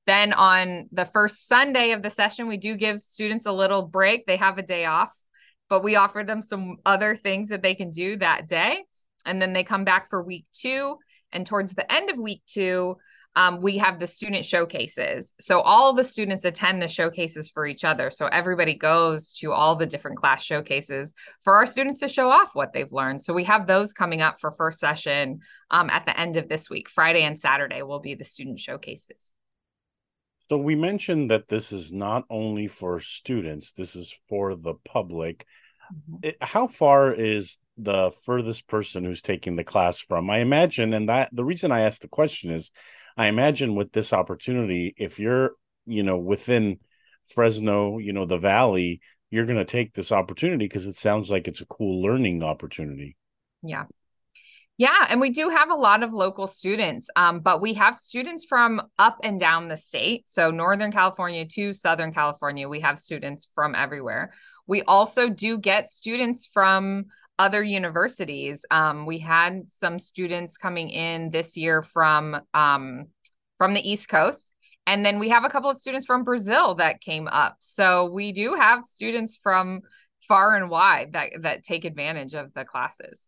then 0.08 0.34
on 0.34 0.90
the 0.92 1.06
first 1.06 1.48
Sunday 1.48 1.92
of 1.92 2.02
the 2.02 2.10
session, 2.10 2.48
we 2.48 2.58
do 2.58 2.76
give 2.76 3.04
students 3.04 3.46
a 3.46 3.52
little 3.52 3.84
break. 3.84 4.26
They 4.26 4.38
have 4.38 4.58
a 4.58 4.64
day 4.64 4.86
off, 4.86 5.14
but 5.70 5.84
we 5.84 5.96
offer 5.96 6.24
them 6.24 6.42
some 6.42 6.78
other 6.86 7.16
things 7.16 7.50
that 7.50 7.62
they 7.62 7.76
can 7.76 7.92
do 7.92 8.18
that 8.18 8.48
day 8.48 8.84
and 9.25 9.42
then 9.42 9.53
they 9.53 9.63
come 9.63 9.84
back 9.84 10.10
for 10.10 10.22
week 10.22 10.46
two. 10.53 10.98
And 11.32 11.46
towards 11.46 11.74
the 11.74 11.92
end 11.92 12.10
of 12.10 12.18
week 12.18 12.42
two, 12.46 12.98
um, 13.36 13.62
we 13.62 13.77
have 13.80 14.00
the 14.00 14.08
student 14.08 14.46
showcases. 14.46 15.34
So 15.39 15.60
all 15.62 15.94
the 15.94 16.03
students 16.03 16.46
attend 16.46 16.82
the 16.82 16.88
showcases 16.88 17.50
for 17.50 17.65
each 17.65 17.84
other. 17.84 18.10
So 18.12 18.27
everybody 18.27 18.75
goes 18.75 19.34
to 19.39 19.51
all 19.51 19.75
the 19.75 19.88
different 19.88 20.18
class 20.18 20.44
showcases 20.44 21.13
for 21.42 21.56
our 21.56 21.65
students 21.65 22.00
to 22.01 22.08
show 22.08 22.30
off 22.30 22.51
what 22.53 22.74
they've 22.74 22.92
learned. 22.92 23.24
So 23.24 23.34
we 23.34 23.46
have 23.46 23.65
those 23.65 23.94
coming 23.94 24.22
up 24.22 24.39
for 24.39 24.51
first 24.51 24.80
session 24.80 25.39
um, 25.72 25.89
at 25.89 26.06
the 26.06 26.18
end 26.20 26.38
of 26.38 26.48
this 26.48 26.70
week. 26.70 26.89
Friday 26.89 27.24
and 27.24 27.38
Saturday 27.38 27.82
will 27.82 28.00
be 28.00 28.13
the 28.13 28.24
student 28.24 28.60
showcases. 28.60 29.34
So 30.50 30.58
we 30.58 30.75
mentioned 30.75 31.32
that 31.32 31.48
this 31.48 31.72
is 31.72 31.92
not 31.92 32.25
only 32.30 32.68
for 32.68 33.00
students, 33.00 33.74
this 33.74 33.96
is 33.96 34.13
for 34.30 34.56
the 34.56 34.75
public. 34.86 35.46
it, 36.22 36.38
how 36.42 36.68
far 36.68 37.12
is 37.12 37.58
the 37.84 38.12
furthest 38.24 38.68
person 38.68 39.04
who's 39.04 39.22
taking 39.22 39.56
the 39.56 39.63
class 39.63 40.00
from? 40.00 40.30
I 40.30 40.40
imagine, 40.40 40.94
and 40.94 41.10
that 41.10 41.30
the 41.32 41.46
reason 41.46 41.72
I 41.72 41.82
asked 41.82 42.02
the 42.02 42.08
question 42.08 42.52
is, 42.52 42.72
I 43.18 43.28
imagine 43.28 43.75
with 43.75 43.92
this 43.92 44.13
opportunity, 44.13 44.94
if 44.98 45.20
you're, 45.20 45.52
you 45.86 46.04
know, 46.04 46.18
within 46.18 46.80
Fresno, 47.28 48.00
you 48.00 48.13
know, 48.13 48.25
the 48.25 48.38
Valley, 48.38 49.02
you're 49.30 49.46
going 49.46 49.58
to 49.58 49.66
take 49.66 49.94
this 49.94 50.12
opportunity 50.12 50.66
because 50.66 50.86
it 50.86 50.96
sounds 50.96 51.30
like 51.30 51.48
it's 51.48 51.62
a 51.62 51.66
cool 51.66 52.02
learning 52.02 52.44
opportunity. 52.44 53.16
Yeah. 53.62 53.86
Yeah, 54.78 55.06
and 55.08 55.22
we 55.22 55.30
do 55.30 55.50
have 55.50 55.70
a 55.70 55.75
lot 55.75 56.02
of 56.02 56.13
local 56.13 56.48
students, 56.48 57.08
um, 57.16 57.42
but 57.42 57.62
we 57.62 57.75
have 57.75 58.00
students 58.00 58.44
from 58.44 58.82
up 58.98 59.20
and 59.24 59.40
down 59.40 59.68
the 59.68 59.78
state. 59.78 60.28
So, 60.28 60.50
Northern 60.50 60.92
California 60.92 61.46
to 61.50 61.74
Southern 61.74 62.12
California, 62.12 62.68
we 62.68 62.80
have 62.80 62.98
students 62.98 63.48
from 63.54 63.75
everywhere. 63.75 64.34
We 64.66 64.82
also 64.82 65.30
do 65.30 65.60
get 65.60 65.92
students 65.92 66.48
from 66.52 67.06
other 67.40 67.63
universities. 67.63 68.66
Um, 68.70 69.06
we 69.06 69.20
had 69.20 69.70
some 69.70 70.00
students 70.00 70.58
coming 70.58 70.90
in 70.90 71.30
this 71.30 71.58
year 71.58 71.82
from 71.82 72.42
um, 72.54 73.08
from 73.58 73.74
the 73.74 73.90
East 73.90 74.10
Coast, 74.10 74.52
and 74.86 75.06
then 75.06 75.20
we 75.20 75.30
have 75.30 75.46
a 75.46 75.50
couple 75.50 75.70
of 75.70 75.78
students 75.78 76.06
from 76.06 76.24
Brazil 76.24 76.75
that 76.75 77.02
came 77.02 77.28
up. 77.28 77.58
So 77.60 78.10
we 78.12 78.32
do 78.32 78.56
have 78.56 78.84
students 78.84 79.40
from 79.42 79.82
far 80.28 80.56
and 80.56 80.70
wide 80.70 81.13
that 81.13 81.30
that 81.42 81.63
take 81.63 81.86
advantage 81.86 82.34
of 82.34 82.54
the 82.54 82.66
classes. 82.66 83.28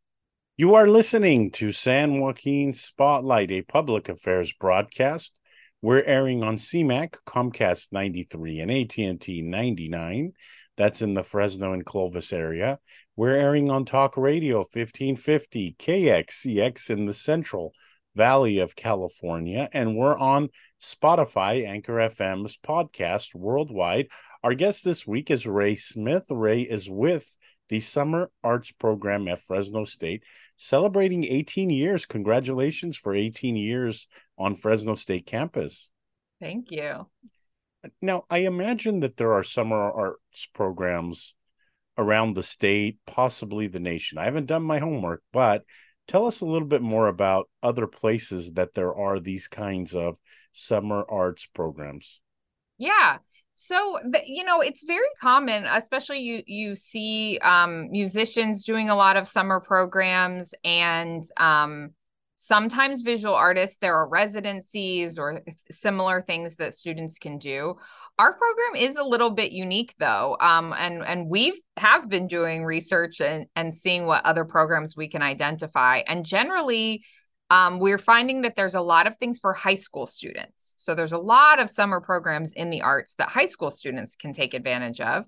You 0.58 0.76
are 0.76 0.88
listening 0.88 1.52
to 1.52 1.74
San 1.74 2.22
Joaquin 2.22 2.72
Spotlight, 2.72 3.52
a 3.52 3.62
public 3.62 4.08
affairs 4.08 4.54
broadcast. 4.54 5.38
We're 5.82 6.04
airing 6.04 6.44
on 6.44 6.56
CMAC, 6.56 7.16
Comcast 7.28 7.90
93, 7.92 8.62
and 8.62 8.72
AT&T 8.72 9.42
99. 9.42 10.32
That's 10.78 11.02
in 11.02 11.14
the 11.14 11.24
Fresno 11.24 11.74
and 11.74 11.86
Clovis 11.86 12.34
area. 12.34 12.80
We're 13.16 13.36
airing 13.36 13.70
on 13.70 13.86
Talk 13.86 14.18
Radio 14.18 14.58
1550, 14.60 15.76
KXEX 15.80 16.90
in 16.90 17.06
the 17.06 17.14
Central 17.14 17.72
Valley 18.16 18.60
of 18.60 18.76
California, 18.76 19.70
and 19.72 19.96
we're 19.96 20.18
on 20.18 20.50
Spotify, 20.82 21.68
Anchor 21.68 21.94
FM's 21.94 22.58
podcast 22.58 23.34
worldwide. 23.34 24.08
Our 24.44 24.54
guest 24.54 24.84
this 24.84 25.08
week 25.08 25.32
is 25.32 25.48
Ray 25.48 25.76
Smith. 25.76 26.26
Ray 26.30 26.62
is 26.62 26.90
with 26.90 27.26
the 27.70 27.80
Summer 27.80 28.30
Arts 28.44 28.72
Program 28.72 29.28
at 29.28 29.42
Fresno 29.42 29.86
State, 29.86 30.24
celebrating 30.58 31.24
18 31.24 31.70
years. 31.70 32.06
Congratulations 32.06 32.98
for 32.98 33.16
18 33.16 33.56
years 33.56 34.08
on 34.38 34.56
Fresno 34.56 34.96
State 34.96 35.26
campus. 35.26 35.90
Thank 36.40 36.72
you. 36.72 37.08
Now, 38.02 38.26
I 38.30 38.40
imagine 38.40 39.00
that 39.02 39.18
there 39.18 39.34
are 39.34 39.44
summer 39.44 39.78
arts 39.78 40.48
programs 40.54 41.36
around 41.98 42.36
the 42.36 42.44
state, 42.44 42.98
possibly 43.06 43.68
the 43.68 43.80
nation. 43.80 44.18
I 44.18 44.26
haven't 44.26 44.48
done 44.48 44.64
my 44.64 44.80
homework, 44.80 45.24
but 45.32 45.64
tell 46.08 46.28
us 46.28 46.42
a 46.42 46.46
little 46.46 46.68
bit 46.68 46.82
more 46.82 47.08
about 47.08 47.50
other 47.64 47.88
places 47.88 48.54
that 48.54 48.74
there 48.74 48.94
are 48.94 49.20
these 49.20 49.48
kinds 49.48 49.96
of 49.96 50.18
summer 50.54 51.06
arts 51.10 51.46
programs. 51.46 52.20
Yeah. 52.78 53.18
So 53.56 54.00
the, 54.04 54.22
you 54.26 54.44
know, 54.44 54.60
it's 54.60 54.84
very 54.84 55.08
common, 55.22 55.66
especially 55.66 56.20
you 56.20 56.44
you 56.46 56.76
see 56.76 57.40
um, 57.42 57.90
musicians 57.90 58.66
doing 58.66 58.90
a 58.90 58.96
lot 58.96 59.16
of 59.16 59.28
summer 59.28 59.62
programs, 59.62 60.54
and 60.66 61.24
um, 61.38 61.92
sometimes 62.46 63.02
visual 63.02 63.34
artists. 63.34 63.78
There 63.78 63.96
are 63.96 64.08
residencies 64.08 65.18
or 65.18 65.42
similar 65.72 66.22
things 66.22 66.58
that 66.58 66.74
students 66.74 67.18
can 67.18 67.40
do. 67.40 67.76
Our 68.20 68.34
program 68.34 68.76
is 68.78 68.98
a 68.98 69.04
little 69.04 69.32
bit 69.32 69.52
unique, 69.52 69.96
though, 69.98 70.38
um, 70.40 70.74
and 70.78 71.04
and 71.04 71.28
we've 71.28 71.60
have 71.78 72.08
been 72.08 72.28
doing 72.28 72.64
research 72.64 73.20
and 73.20 73.48
and 73.56 73.74
seeing 73.74 74.06
what 74.06 74.26
other 74.26 74.46
programs 74.46 74.96
we 74.96 75.08
can 75.08 75.24
identify, 75.24 76.02
and 76.08 76.24
generally 76.24 77.04
um, 77.50 77.80
we're 77.80 77.98
finding 77.98 78.42
that 78.42 78.56
there's 78.56 78.76
a 78.76 78.82
lot 78.82 79.08
of 79.08 79.18
things 79.18 79.40
for 79.40 79.54
high 79.54 79.76
school 79.76 80.08
students. 80.08 80.76
So 80.78 80.96
there's 80.96 81.12
a 81.14 81.18
lot 81.18 81.60
of 81.60 81.70
summer 81.70 82.00
programs 82.00 82.54
in 82.54 82.70
the 82.70 82.82
arts 82.82 83.16
that 83.16 83.30
high 83.30 83.46
school 83.46 83.72
students 83.72 84.16
can 84.16 84.34
take 84.34 84.54
advantage 84.54 85.00
of. 85.00 85.26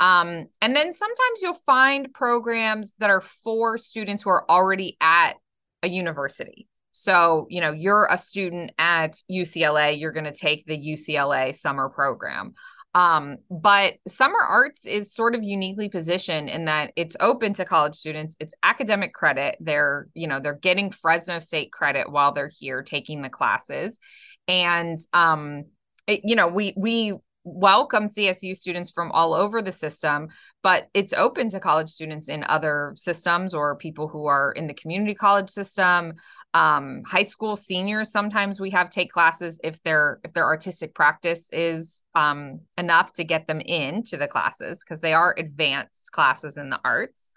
Um, 0.00 0.46
and 0.62 0.74
then 0.74 0.92
sometimes 0.92 1.42
you'll 1.42 1.54
find 1.54 2.12
programs 2.12 2.94
that 2.98 3.10
are 3.10 3.20
for 3.20 3.76
students 3.76 4.22
who 4.22 4.30
are 4.30 4.50
already 4.50 4.96
at 5.00 5.34
a 5.82 5.88
university. 5.88 6.68
So, 6.92 7.46
you 7.48 7.60
know, 7.60 7.72
you're 7.72 8.08
a 8.10 8.18
student 8.18 8.72
at 8.78 9.16
UCLA, 9.30 9.98
you're 9.98 10.12
going 10.12 10.24
to 10.24 10.32
take 10.32 10.66
the 10.66 10.76
UCLA 10.76 11.54
summer 11.54 11.88
program. 11.88 12.54
Um, 12.92 13.36
but 13.48 13.94
summer 14.08 14.40
arts 14.40 14.84
is 14.84 15.14
sort 15.14 15.36
of 15.36 15.44
uniquely 15.44 15.88
positioned 15.88 16.48
in 16.48 16.64
that 16.64 16.92
it's 16.96 17.16
open 17.20 17.52
to 17.54 17.64
college 17.64 17.94
students. 17.94 18.34
It's 18.40 18.54
academic 18.64 19.14
credit. 19.14 19.56
They're, 19.60 20.08
you 20.14 20.26
know, 20.26 20.40
they're 20.40 20.54
getting 20.54 20.90
Fresno 20.90 21.38
State 21.38 21.70
credit 21.70 22.10
while 22.10 22.32
they're 22.32 22.50
here 22.58 22.82
taking 22.82 23.22
the 23.22 23.28
classes. 23.28 24.00
And 24.48 24.98
um, 25.12 25.66
it, 26.08 26.22
you 26.24 26.34
know, 26.34 26.48
we 26.48 26.74
we 26.76 27.14
welcome 27.44 28.04
CSU 28.04 28.54
students 28.56 28.90
from 28.90 29.10
all 29.12 29.32
over 29.32 29.62
the 29.62 29.72
system, 29.72 30.28
but 30.62 30.88
it's 30.92 31.12
open 31.12 31.48
to 31.50 31.60
college 31.60 31.88
students 31.88 32.28
in 32.28 32.44
other 32.44 32.92
systems 32.96 33.54
or 33.54 33.76
people 33.76 34.08
who 34.08 34.26
are 34.26 34.52
in 34.52 34.66
the 34.66 34.74
community 34.74 35.14
college 35.14 35.48
system. 35.48 36.14
Um, 36.52 37.02
high 37.06 37.22
school 37.22 37.56
seniors 37.56 38.10
sometimes 38.10 38.60
we 38.60 38.70
have 38.70 38.90
take 38.90 39.10
classes 39.10 39.58
if 39.64 39.82
their 39.82 40.20
if 40.24 40.32
their 40.32 40.46
artistic 40.46 40.94
practice 40.94 41.48
is 41.52 42.02
um, 42.14 42.60
enough 42.76 43.12
to 43.14 43.24
get 43.24 43.46
them 43.46 43.60
into 43.60 44.16
the 44.16 44.28
classes 44.28 44.84
because 44.84 45.00
they 45.00 45.14
are 45.14 45.34
advanced 45.38 46.12
classes 46.12 46.56
in 46.56 46.68
the 46.68 46.80
arts. 46.84 47.30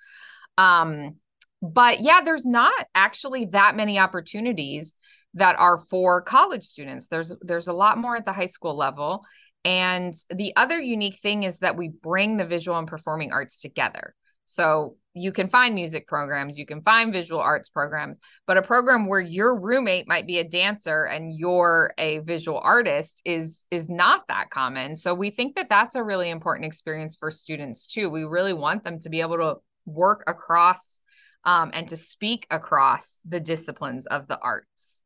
Um, 0.57 1.15
but 1.61 2.01
yeah, 2.01 2.21
there's 2.25 2.45
not 2.45 2.73
actually 2.93 3.45
that 3.45 3.75
many 3.77 3.99
opportunities 3.99 4.95
that 5.35 5.57
are 5.57 5.77
for 5.77 6.21
college 6.21 6.65
students. 6.65 7.07
There's 7.07 7.33
there's 7.41 7.67
a 7.67 7.73
lot 7.73 7.97
more 7.97 8.17
at 8.17 8.25
the 8.25 8.33
high 8.33 8.47
school 8.47 8.75
level 8.75 9.23
and 9.65 10.13
the 10.29 10.55
other 10.55 10.79
unique 10.79 11.19
thing 11.19 11.43
is 11.43 11.59
that 11.59 11.77
we 11.77 11.89
bring 11.89 12.37
the 12.37 12.45
visual 12.45 12.77
and 12.77 12.87
performing 12.87 13.31
arts 13.31 13.59
together. 13.59 14.13
So 14.45 14.97
you 15.13 15.31
can 15.31 15.47
find 15.47 15.73
music 15.73 16.07
programs, 16.07 16.57
you 16.57 16.65
can 16.65 16.81
find 16.81 17.13
visual 17.13 17.39
arts 17.39 17.69
programs, 17.69 18.19
but 18.45 18.57
a 18.57 18.61
program 18.61 19.05
where 19.05 19.21
your 19.21 19.59
roommate 19.59 20.07
might 20.07 20.27
be 20.27 20.39
a 20.39 20.43
dancer 20.43 21.05
and 21.05 21.31
you're 21.31 21.93
a 21.97 22.19
visual 22.19 22.59
artist 22.59 23.21
is 23.23 23.65
is 23.71 23.89
not 23.89 24.27
that 24.27 24.49
common. 24.49 24.95
So 24.95 25.13
we 25.13 25.29
think 25.29 25.55
that 25.55 25.69
that's 25.69 25.95
a 25.95 26.03
really 26.03 26.29
important 26.29 26.65
experience 26.65 27.15
for 27.15 27.31
students 27.31 27.87
too. 27.87 28.09
We 28.09 28.23
really 28.25 28.53
want 28.53 28.83
them 28.83 28.99
to 28.99 29.09
be 29.09 29.21
able 29.21 29.37
to 29.37 29.55
work 29.85 30.23
across 30.27 30.99
um, 31.45 31.71
and 31.73 31.87
to 31.89 31.97
speak 31.97 32.47
across 32.49 33.19
the 33.25 33.39
disciplines 33.39 34.07
of 34.07 34.27
the 34.27 34.39
arts. 34.39 35.03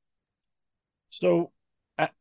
So 1.10 1.52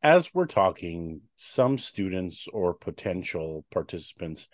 as 0.01 0.33
we're 0.33 0.47
talking, 0.47 1.21
some 1.35 1.77
students 1.77 2.47
or 2.51 2.73
potential 2.73 3.65
participants 3.71 4.47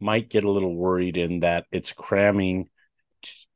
might 0.00 0.30
get 0.30 0.44
a 0.44 0.50
little 0.50 0.74
worried 0.74 1.16
in 1.16 1.40
that 1.40 1.66
it's 1.70 1.92
cramming 1.92 2.68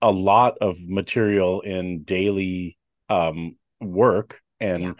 a 0.02 0.10
lot 0.10 0.58
of 0.60 0.76
material 0.80 1.62
in 1.62 2.02
daily 2.02 2.76
um, 3.08 3.56
work 3.80 4.40
and 4.60 4.82
yeah. 4.82 4.92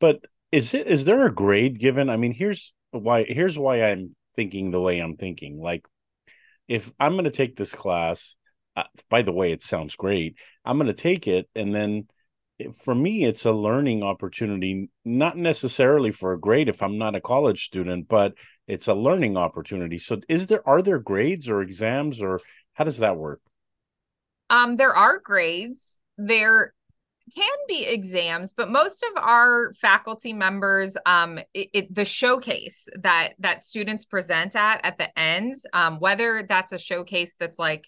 but 0.00 0.24
is 0.50 0.72
it 0.72 0.86
is 0.86 1.04
there 1.04 1.26
a 1.26 1.34
grade 1.34 1.78
given? 1.78 2.08
I 2.08 2.16
mean 2.16 2.32
here's 2.32 2.72
why 2.90 3.24
here's 3.24 3.58
why 3.58 3.82
i'm 3.84 4.16
thinking 4.34 4.70
the 4.70 4.80
way 4.80 4.98
i'm 5.00 5.16
thinking. 5.16 5.60
Like 5.60 5.86
if 6.66 6.90
i'm 6.98 7.12
going 7.12 7.24
to 7.24 7.30
take 7.30 7.56
this 7.56 7.74
class 7.74 8.34
uh, 8.76 8.84
by 9.10 9.22
the 9.22 9.32
way 9.32 9.52
it 9.52 9.62
sounds 9.62 9.94
great. 9.94 10.38
I'm 10.64 10.78
going 10.78 10.86
to 10.86 10.94
take 10.94 11.28
it 11.28 11.48
and 11.54 11.74
then 11.74 12.08
for 12.76 12.94
me 12.94 13.24
it's 13.24 13.44
a 13.44 13.52
learning 13.52 14.02
opportunity 14.02 14.90
not 15.04 15.36
necessarily 15.36 16.10
for 16.10 16.32
a 16.32 16.40
grade 16.40 16.68
if 16.68 16.82
i'm 16.82 16.98
not 16.98 17.14
a 17.14 17.20
college 17.20 17.64
student 17.64 18.08
but 18.08 18.34
it's 18.68 18.86
a 18.86 18.94
learning 18.94 19.36
opportunity. 19.36 19.98
So 19.98 20.20
is 20.28 20.46
there 20.46 20.66
are 20.68 20.82
there 20.82 20.98
grades 20.98 21.48
or 21.48 21.62
exams 21.62 22.22
or 22.22 22.40
how 22.74 22.84
does 22.84 22.98
that 22.98 23.16
work? 23.16 23.40
Um 24.50 24.76
there 24.76 24.94
are 24.94 25.18
grades. 25.18 25.98
There 26.18 26.74
can 27.34 27.56
be 27.66 27.84
exams 27.84 28.52
but 28.54 28.70
most 28.70 29.02
of 29.02 29.22
our 29.22 29.72
faculty 29.74 30.32
members 30.32 30.96
um 31.04 31.38
it, 31.52 31.68
it, 31.74 31.94
the 31.94 32.04
showcase 32.04 32.88
that 33.02 33.34
that 33.38 33.60
students 33.60 34.06
present 34.06 34.56
at 34.56 34.80
at 34.82 34.96
the 34.96 35.18
end 35.18 35.54
um 35.74 35.98
whether 35.98 36.42
that's 36.48 36.72
a 36.72 36.78
showcase 36.78 37.34
that's 37.38 37.58
like 37.58 37.86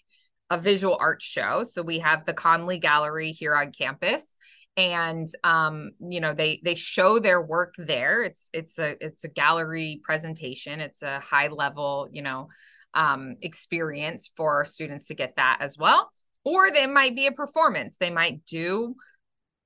a 0.51 0.57
visual 0.57 0.97
art 0.99 1.21
show. 1.21 1.63
So 1.63 1.81
we 1.81 1.99
have 1.99 2.25
the 2.25 2.33
conley 2.33 2.77
gallery 2.77 3.31
here 3.31 3.55
on 3.55 3.71
campus 3.71 4.35
and 4.77 5.27
um 5.43 5.91
you 5.99 6.21
know 6.21 6.33
they 6.33 6.61
they 6.63 6.75
show 6.75 7.19
their 7.19 7.41
work 7.41 7.73
there 7.77 8.23
it's 8.23 8.49
it's 8.53 8.79
a 8.79 8.95
it's 9.05 9.23
a 9.25 9.29
gallery 9.29 9.99
presentation 10.03 10.79
it's 10.79 11.01
a 11.01 11.19
high 11.19 11.49
level 11.49 12.07
you 12.11 12.21
know 12.21 12.47
um 12.93 13.35
experience 13.41 14.31
for 14.37 14.63
students 14.63 15.07
to 15.07 15.13
get 15.13 15.35
that 15.35 15.57
as 15.59 15.77
well 15.77 16.09
or 16.45 16.71
they 16.71 16.87
might 16.87 17.15
be 17.15 17.27
a 17.27 17.31
performance 17.31 17.97
they 17.97 18.09
might 18.09 18.45
do 18.45 18.95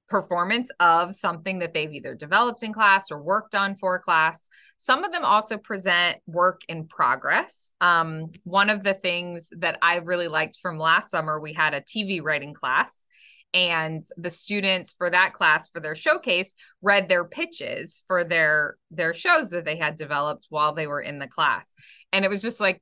performance 0.07 0.69
of 0.79 1.13
something 1.13 1.59
that 1.59 1.73
they've 1.73 1.91
either 1.91 2.15
developed 2.15 2.63
in 2.63 2.73
class 2.73 3.11
or 3.11 3.21
worked 3.21 3.55
on 3.55 3.75
for 3.75 3.97
class. 3.99 4.47
Some 4.77 5.03
of 5.03 5.11
them 5.11 5.25
also 5.25 5.57
present 5.57 6.17
work 6.27 6.61
in 6.67 6.87
progress. 6.87 7.71
Um, 7.81 8.31
one 8.43 8.69
of 8.69 8.83
the 8.83 8.93
things 8.93 9.49
that 9.57 9.77
I 9.81 9.97
really 9.97 10.27
liked 10.27 10.59
from 10.61 10.77
last 10.77 11.09
summer, 11.09 11.39
we 11.39 11.53
had 11.53 11.73
a 11.73 11.81
TV 11.81 12.21
writing 12.21 12.53
class. 12.53 13.03
And 13.55 14.03
the 14.17 14.29
students 14.29 14.93
for 14.97 15.09
that 15.09 15.33
class 15.33 15.69
for 15.69 15.79
their 15.79 15.95
showcase 15.95 16.53
read 16.81 17.07
their 17.07 17.23
pitches 17.23 18.03
for 18.05 18.25
their 18.25 18.75
their 18.91 19.13
shows 19.13 19.51
that 19.51 19.63
they 19.63 19.77
had 19.77 19.95
developed 19.95 20.47
while 20.49 20.73
they 20.73 20.87
were 20.87 20.99
in 20.99 21.19
the 21.19 21.27
class. 21.27 21.73
And 22.11 22.25
it 22.25 22.27
was 22.27 22.41
just 22.41 22.59
like 22.59 22.81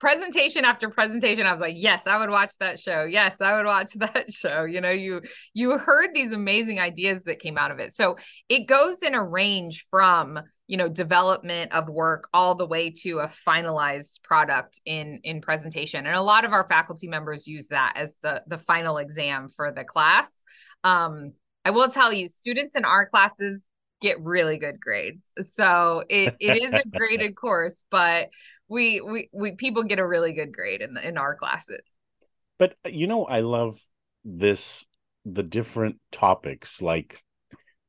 presentation 0.00 0.64
after 0.64 0.90
presentation. 0.90 1.46
I 1.46 1.52
was 1.52 1.60
like 1.60 1.76
yes 1.78 2.08
i 2.08 2.18
would 2.18 2.28
watch 2.28 2.58
that 2.58 2.80
show. 2.80 3.04
Yes 3.04 3.40
i 3.40 3.54
would 3.56 3.66
watch 3.66 3.92
that 4.00 4.32
show. 4.32 4.64
You 4.64 4.80
know 4.80 4.90
you 4.90 5.22
you 5.54 5.78
heard 5.78 6.10
these 6.12 6.32
amazing 6.32 6.80
ideas 6.80 7.22
that 7.24 7.38
came 7.38 7.56
out 7.56 7.70
of 7.70 7.78
it. 7.78 7.92
So 7.92 8.16
it 8.48 8.66
goes 8.66 9.04
in 9.04 9.14
a 9.14 9.24
range 9.24 9.86
from 9.90 10.40
you 10.68 10.76
know 10.76 10.88
development 10.88 11.72
of 11.72 11.88
work 11.88 12.28
all 12.32 12.54
the 12.54 12.66
way 12.66 12.90
to 12.90 13.18
a 13.18 13.26
finalized 13.26 14.22
product 14.22 14.80
in 14.86 15.20
in 15.24 15.40
presentation 15.40 16.06
and 16.06 16.14
a 16.14 16.22
lot 16.22 16.44
of 16.44 16.52
our 16.52 16.68
faculty 16.68 17.08
members 17.08 17.46
use 17.46 17.68
that 17.68 17.94
as 17.96 18.16
the 18.22 18.42
the 18.46 18.58
final 18.58 18.98
exam 18.98 19.48
for 19.48 19.72
the 19.72 19.84
class 19.84 20.44
um 20.84 21.32
i 21.64 21.70
will 21.70 21.88
tell 21.88 22.12
you 22.12 22.28
students 22.28 22.76
in 22.76 22.84
our 22.84 23.08
classes 23.08 23.64
get 24.00 24.20
really 24.22 24.58
good 24.58 24.78
grades 24.78 25.32
so 25.42 26.04
it, 26.08 26.36
it 26.38 26.62
is 26.62 26.72
a 26.72 26.86
graded 26.96 27.34
course 27.40 27.84
but 27.90 28.28
we 28.68 29.00
we 29.00 29.28
we 29.32 29.52
people 29.52 29.84
get 29.84 29.98
a 29.98 30.06
really 30.06 30.32
good 30.32 30.52
grade 30.52 30.82
in 30.82 30.94
the, 30.94 31.06
in 31.06 31.18
our 31.18 31.34
classes. 31.34 31.94
But 32.58 32.74
you 32.86 33.06
know, 33.06 33.24
I 33.24 33.40
love 33.40 33.80
this 34.24 34.86
the 35.24 35.42
different 35.42 35.96
topics 36.12 36.82
like 36.82 37.22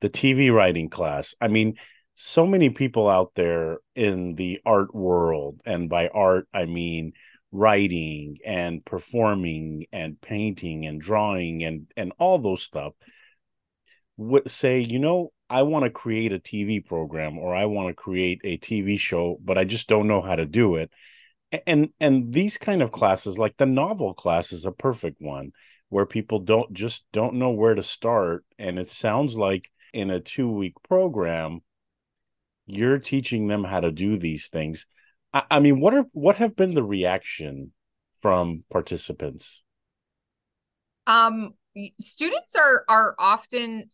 the 0.02 0.10
TV 0.10 0.54
writing 0.54 0.90
class. 0.90 1.36
I 1.42 1.48
mean, 1.48 1.76
so 2.22 2.46
many 2.46 2.70
people 2.70 3.08
out 3.08 3.32
there 3.36 3.78
in 3.96 4.36
the 4.36 4.60
art 4.66 4.94
world, 4.94 5.62
and 5.66 5.90
by 5.90 6.10
art 6.10 6.50
I 6.54 6.66
mean 6.66 7.14
writing 7.54 8.40
and 8.46 8.84
performing 8.84 9.86
and 9.94 10.20
painting 10.20 10.86
and 10.86 11.00
drawing 11.00 11.64
and 11.64 11.88
and 11.96 12.12
all 12.20 12.38
those 12.38 12.62
stuff 12.62 12.94
would 14.18 14.52
say, 14.52 14.82
you 14.82 15.00
know, 15.00 15.32
I 15.50 15.64
want 15.64 15.86
to 15.86 15.90
create 15.92 16.34
a 16.34 16.40
TV 16.40 16.86
program 16.86 17.40
or 17.40 17.56
I 17.56 17.68
want 17.68 17.88
to 17.88 17.94
create 17.94 18.42
a 18.44 18.58
TV 18.58 19.00
show, 19.00 19.38
but 19.42 19.58
I 19.58 19.64
just 19.64 19.88
don't 19.88 20.08
know 20.08 20.22
how 20.22 20.36
to 20.36 20.46
do 20.46 20.76
it. 20.76 20.92
And 21.66 21.90
and 22.02 22.34
these 22.34 22.58
kind 22.58 22.82
of 22.82 22.92
classes, 22.92 23.38
like 23.38 23.56
the 23.56 23.66
novel 23.66 24.14
class, 24.14 24.52
is 24.52 24.66
a 24.66 24.74
perfect 24.74 25.22
one 25.22 25.54
where 25.88 26.06
people 26.06 26.40
don't 26.40 26.74
just 26.74 27.06
don't 27.14 27.36
know 27.36 27.52
where 27.52 27.76
to 27.76 27.84
start. 27.84 28.44
And 28.58 28.78
it 28.78 28.90
sounds 28.90 29.38
like 29.38 29.72
in 29.94 30.12
a 30.12 30.20
two 30.20 30.52
week 30.52 30.74
program, 30.84 31.62
you're 32.70 33.00
teaching 33.00 33.48
them 33.48 33.64
how 33.64 33.80
to 33.80 33.92
do 33.92 34.18
these 34.18 34.48
things. 34.48 34.86
I, 35.34 35.44
I 35.52 35.60
mean, 35.60 35.80
what 35.80 35.94
are 35.94 36.06
what 36.14 36.38
have 36.38 36.56
been 36.56 36.74
the 36.74 36.84
reaction 36.84 37.72
from 38.22 38.64
participants? 38.70 39.64
Um, 41.08 41.54
students 42.00 42.56
are 42.56 42.84
are 42.90 43.16
often 43.20 43.90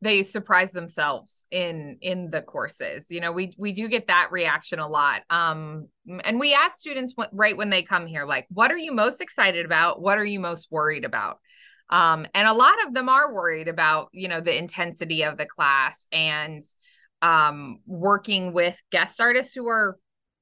they 0.00 0.22
surprise 0.22 0.72
themselves 0.72 1.44
in 1.50 1.98
in 2.00 2.30
the 2.30 2.40
courses 2.40 3.10
you 3.10 3.20
know 3.20 3.32
we 3.32 3.52
we 3.58 3.72
do 3.72 3.88
get 3.88 4.06
that 4.06 4.28
reaction 4.30 4.78
a 4.78 4.86
lot 4.86 5.22
um 5.28 5.88
and 6.24 6.38
we 6.38 6.54
ask 6.54 6.76
students 6.76 7.14
right 7.32 7.56
when 7.56 7.68
they 7.68 7.82
come 7.82 8.06
here 8.06 8.24
like 8.24 8.46
what 8.50 8.70
are 8.70 8.76
you 8.76 8.92
most 8.92 9.20
excited 9.20 9.66
about 9.66 10.00
what 10.00 10.18
are 10.18 10.24
you 10.24 10.38
most 10.38 10.68
worried 10.70 11.04
about 11.04 11.38
um 11.90 12.26
and 12.32 12.46
a 12.46 12.54
lot 12.54 12.76
of 12.86 12.94
them 12.94 13.08
are 13.08 13.34
worried 13.34 13.68
about 13.68 14.08
you 14.12 14.28
know 14.28 14.40
the 14.40 14.56
intensity 14.56 15.22
of 15.22 15.36
the 15.36 15.46
class 15.46 16.06
and 16.12 16.62
um 17.22 17.80
working 17.86 18.52
with 18.52 18.80
guest 18.90 19.20
artists 19.20 19.54
who 19.54 19.66
are 19.66 19.96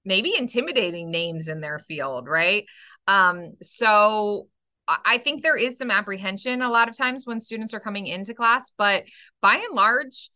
maybe 0.05 0.37
intimidating 0.37 1.11
names 1.11 1.49
in 1.49 1.61
their 1.61 1.79
field 1.79 2.27
right 2.29 2.65
um 3.07 3.55
so 3.63 4.49
I 4.87 5.17
think 5.17 5.43
there 5.43 5.57
is 5.57 5.79
some 5.79 5.91
apprehension 5.91 6.61
a 6.61 6.69
lot 6.69 6.91
of 6.91 6.97
times 6.97 7.27
when 7.27 7.41
students 7.41 7.73
are 7.73 7.81
coming 7.81 8.07
into 8.07 8.35
class, 8.35 8.71
but 8.77 9.05
by 9.41 9.55
and 9.55 9.75
large, 9.75 10.29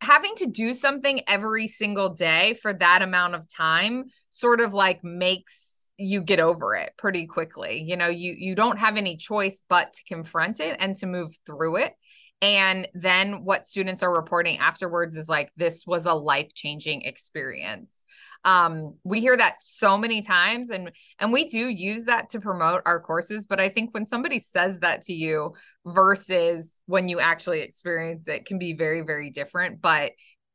having 0.00 0.34
to 0.36 0.46
do 0.46 0.74
something 0.74 1.22
every 1.26 1.66
single 1.66 2.10
day 2.10 2.54
for 2.62 2.72
that 2.72 3.02
amount 3.02 3.34
of 3.34 3.48
time 3.48 4.04
sort 4.30 4.60
of 4.60 4.74
like 4.74 5.02
makes 5.02 5.90
you 5.98 6.20
get 6.20 6.40
over 6.40 6.74
it 6.74 6.92
pretty 6.98 7.26
quickly. 7.26 7.82
You 7.82 7.96
know, 7.96 8.08
you 8.08 8.34
you 8.36 8.54
don't 8.54 8.78
have 8.78 8.96
any 8.96 9.16
choice 9.16 9.62
but 9.68 9.92
to 9.92 10.04
confront 10.04 10.60
it 10.60 10.76
and 10.78 10.94
to 10.96 11.06
move 11.06 11.34
through 11.46 11.76
it. 11.76 11.94
And 12.42 12.86
then 12.92 13.44
what 13.44 13.64
students 13.64 14.02
are 14.02 14.14
reporting 14.14 14.58
afterwards 14.58 15.16
is 15.16 15.28
like, 15.28 15.50
this 15.56 15.84
was 15.86 16.04
a 16.04 16.12
life 16.12 16.52
changing 16.54 17.02
experience. 17.02 18.04
Um, 18.44 18.98
we 19.04 19.20
hear 19.20 19.36
that 19.36 19.60
so 19.60 19.96
many 19.96 20.20
times 20.20 20.70
and 20.70 20.92
and 21.18 21.32
we 21.32 21.48
do 21.48 21.66
use 21.66 22.04
that 22.04 22.28
to 22.28 22.40
promote 22.40 22.82
our 22.86 23.00
courses, 23.00 23.46
but 23.46 23.58
I 23.58 23.70
think 23.70 23.92
when 23.92 24.06
somebody 24.06 24.38
says 24.38 24.80
that 24.80 25.02
to 25.02 25.14
you 25.14 25.54
versus 25.86 26.80
when 26.86 27.08
you 27.08 27.18
actually 27.18 27.60
experience 27.60 28.28
it 28.28 28.44
can 28.44 28.58
be 28.58 28.74
very, 28.74 29.00
very 29.00 29.30
different. 29.30 29.80
But 29.80 30.12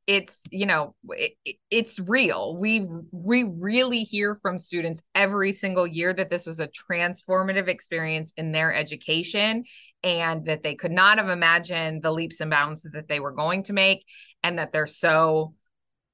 it's 0.08 0.46
you 0.52 0.66
know 0.66 0.96
it, 1.10 1.34
it's 1.70 2.00
real. 2.00 2.58
We 2.58 2.88
we 3.12 3.44
really 3.44 4.04
hear 4.04 4.36
from 4.36 4.58
students 4.58 5.02
every 5.14 5.52
single 5.52 5.86
year 5.86 6.14
that 6.14 6.30
this 6.30 6.46
was 6.46 6.60
a 6.60 6.68
transformative 6.70 7.68
experience 7.68 8.34
in 8.36 8.52
their 8.52 8.74
education 8.74 9.64
and 10.04 10.46
that 10.46 10.64
they 10.64 10.76
could 10.76 10.92
not 10.92 11.18
have 11.18 11.30
imagined 11.30 12.02
the 12.02 12.12
leaps 12.12 12.42
and 12.42 12.50
bounds 12.50 12.88
that 12.94 13.08
they 13.08 13.20
were 13.20 13.32
going 13.32 13.64
to 13.64 13.74
make 13.74 14.06
and 14.44 14.58
that 14.58 14.74
they're 14.74 14.88
so 14.88 15.54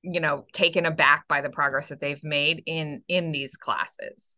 you 0.03 0.19
know 0.19 0.45
taken 0.53 0.85
aback 0.85 1.27
by 1.27 1.41
the 1.41 1.49
progress 1.49 1.89
that 1.89 2.01
they've 2.01 2.23
made 2.23 2.63
in 2.65 3.01
in 3.07 3.31
these 3.31 3.55
classes. 3.55 4.37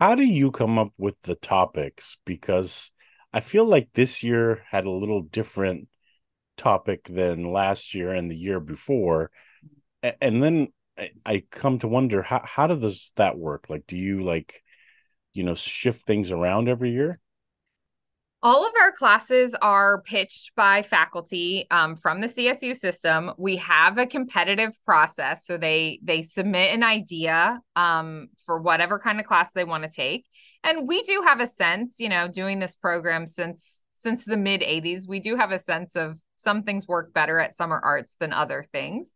How 0.00 0.14
do 0.14 0.24
you 0.24 0.50
come 0.50 0.78
up 0.78 0.92
with 0.98 1.20
the 1.22 1.34
topics? 1.34 2.18
Because 2.24 2.90
i 3.32 3.40
feel 3.40 3.64
like 3.64 3.88
this 3.94 4.22
year 4.22 4.62
had 4.70 4.86
a 4.86 4.90
little 4.90 5.22
different 5.22 5.88
topic 6.56 7.04
than 7.08 7.52
last 7.52 7.94
year 7.94 8.12
and 8.12 8.30
the 8.30 8.36
year 8.36 8.60
before. 8.60 9.30
And 10.20 10.42
then 10.42 10.68
i 11.26 11.42
come 11.50 11.78
to 11.80 11.88
wonder 11.88 12.22
how 12.22 12.42
how 12.44 12.66
does 12.66 13.12
that 13.16 13.38
work? 13.38 13.66
Like 13.68 13.86
do 13.86 13.98
you 13.98 14.22
like 14.22 14.62
you 15.32 15.42
know 15.42 15.54
shift 15.54 16.06
things 16.06 16.30
around 16.30 16.68
every 16.68 16.92
year? 16.92 17.18
All 18.42 18.66
of 18.66 18.72
our 18.78 18.92
classes 18.92 19.54
are 19.54 20.02
pitched 20.02 20.54
by 20.54 20.82
faculty 20.82 21.66
um, 21.70 21.96
from 21.96 22.20
the 22.20 22.26
csu 22.26 22.76
system. 22.76 23.32
We 23.38 23.56
have 23.56 23.96
a 23.96 24.06
competitive 24.06 24.72
process 24.84 25.46
so 25.46 25.56
they 25.56 25.98
they 26.02 26.22
submit 26.22 26.74
an 26.74 26.82
idea 26.82 27.60
um, 27.74 28.28
for 28.44 28.60
whatever 28.60 28.98
kind 28.98 29.18
of 29.18 29.26
class 29.26 29.52
they 29.52 29.64
want 29.64 29.84
to 29.84 29.90
take. 29.90 30.26
And 30.62 30.86
we 30.86 31.02
do 31.02 31.22
have 31.26 31.40
a 31.40 31.46
sense 31.46 31.98
you 31.98 32.08
know 32.08 32.28
doing 32.28 32.58
this 32.58 32.76
program 32.76 33.26
since 33.26 33.82
since 33.94 34.24
the 34.24 34.36
mid 34.36 34.60
80s 34.60 35.08
we 35.08 35.18
do 35.18 35.36
have 35.36 35.50
a 35.50 35.58
sense 35.58 35.96
of 35.96 36.20
some 36.44 36.62
things 36.62 36.86
work 36.86 37.12
better 37.12 37.40
at 37.40 37.54
summer 37.54 37.80
arts 37.82 38.16
than 38.20 38.32
other 38.32 38.64
things. 38.72 39.12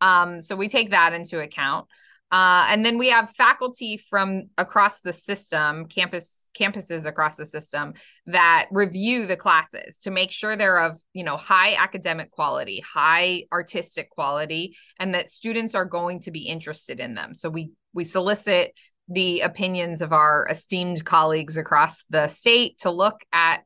Um, 0.00 0.40
so 0.40 0.56
we 0.56 0.68
take 0.68 0.90
that 0.90 1.12
into 1.12 1.40
account. 1.40 1.86
Uh, 2.30 2.66
and 2.68 2.84
then 2.84 2.98
we 2.98 3.08
have 3.08 3.30
faculty 3.30 3.96
from 3.96 4.50
across 4.58 5.00
the 5.00 5.14
system, 5.14 5.86
campus 5.86 6.48
campuses 6.58 7.06
across 7.06 7.36
the 7.36 7.46
system 7.46 7.94
that 8.26 8.68
review 8.70 9.26
the 9.26 9.36
classes 9.36 10.00
to 10.00 10.10
make 10.10 10.30
sure 10.30 10.54
they're 10.54 10.78
of 10.78 11.00
you 11.14 11.24
know 11.24 11.38
high 11.38 11.74
academic 11.74 12.30
quality, 12.30 12.80
high 12.80 13.44
artistic 13.50 14.10
quality, 14.10 14.76
and 14.98 15.14
that 15.14 15.28
students 15.28 15.74
are 15.74 15.86
going 15.86 16.20
to 16.20 16.30
be 16.30 16.42
interested 16.42 17.00
in 17.00 17.14
them. 17.14 17.34
So 17.34 17.48
we 17.48 17.70
we 17.94 18.04
solicit 18.04 18.72
the 19.08 19.40
opinions 19.40 20.02
of 20.02 20.12
our 20.12 20.46
esteemed 20.50 21.02
colleagues 21.06 21.56
across 21.56 22.04
the 22.10 22.26
state 22.26 22.76
to 22.80 22.90
look 22.90 23.22
at 23.32 23.62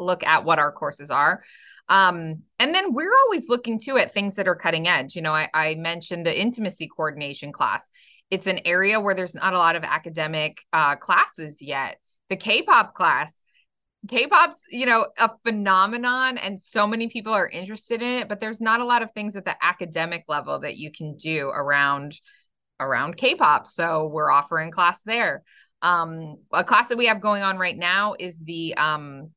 look 0.00 0.24
at 0.24 0.44
what 0.44 0.58
our 0.58 0.72
courses 0.72 1.12
are. 1.12 1.42
Um, 1.90 2.44
and 2.60 2.72
then 2.72 2.94
we're 2.94 3.14
always 3.24 3.48
looking 3.48 3.78
too 3.78 3.98
at 3.98 4.12
things 4.12 4.36
that 4.36 4.46
are 4.46 4.54
cutting 4.54 4.86
edge. 4.86 5.16
You 5.16 5.22
know, 5.22 5.34
I, 5.34 5.48
I 5.52 5.74
mentioned 5.74 6.24
the 6.24 6.40
intimacy 6.40 6.88
coordination 6.88 7.52
class. 7.52 7.90
It's 8.30 8.46
an 8.46 8.60
area 8.64 9.00
where 9.00 9.14
there's 9.14 9.34
not 9.34 9.54
a 9.54 9.58
lot 9.58 9.74
of 9.74 9.82
academic 9.82 10.62
uh, 10.72 10.94
classes 10.96 11.60
yet. 11.60 11.98
The 12.28 12.36
K-pop 12.36 12.94
class, 12.94 13.42
K-pop's, 14.08 14.66
you 14.70 14.86
know, 14.86 15.08
a 15.18 15.32
phenomenon 15.44 16.38
and 16.38 16.60
so 16.60 16.86
many 16.86 17.08
people 17.08 17.32
are 17.32 17.48
interested 17.48 18.02
in 18.02 18.20
it, 18.20 18.28
but 18.28 18.40
there's 18.40 18.60
not 18.60 18.80
a 18.80 18.84
lot 18.84 19.02
of 19.02 19.10
things 19.10 19.34
at 19.34 19.44
the 19.44 19.56
academic 19.60 20.24
level 20.28 20.60
that 20.60 20.76
you 20.76 20.92
can 20.92 21.16
do 21.16 21.48
around 21.48 22.20
around 22.78 23.16
K-pop. 23.16 23.66
So 23.66 24.06
we're 24.06 24.30
offering 24.30 24.70
class 24.70 25.02
there. 25.02 25.42
Um, 25.82 26.36
a 26.52 26.62
class 26.62 26.88
that 26.88 26.98
we 26.98 27.06
have 27.06 27.20
going 27.20 27.42
on 27.42 27.58
right 27.58 27.76
now 27.76 28.14
is 28.18 28.38
the 28.38 28.74
um, 28.76 29.32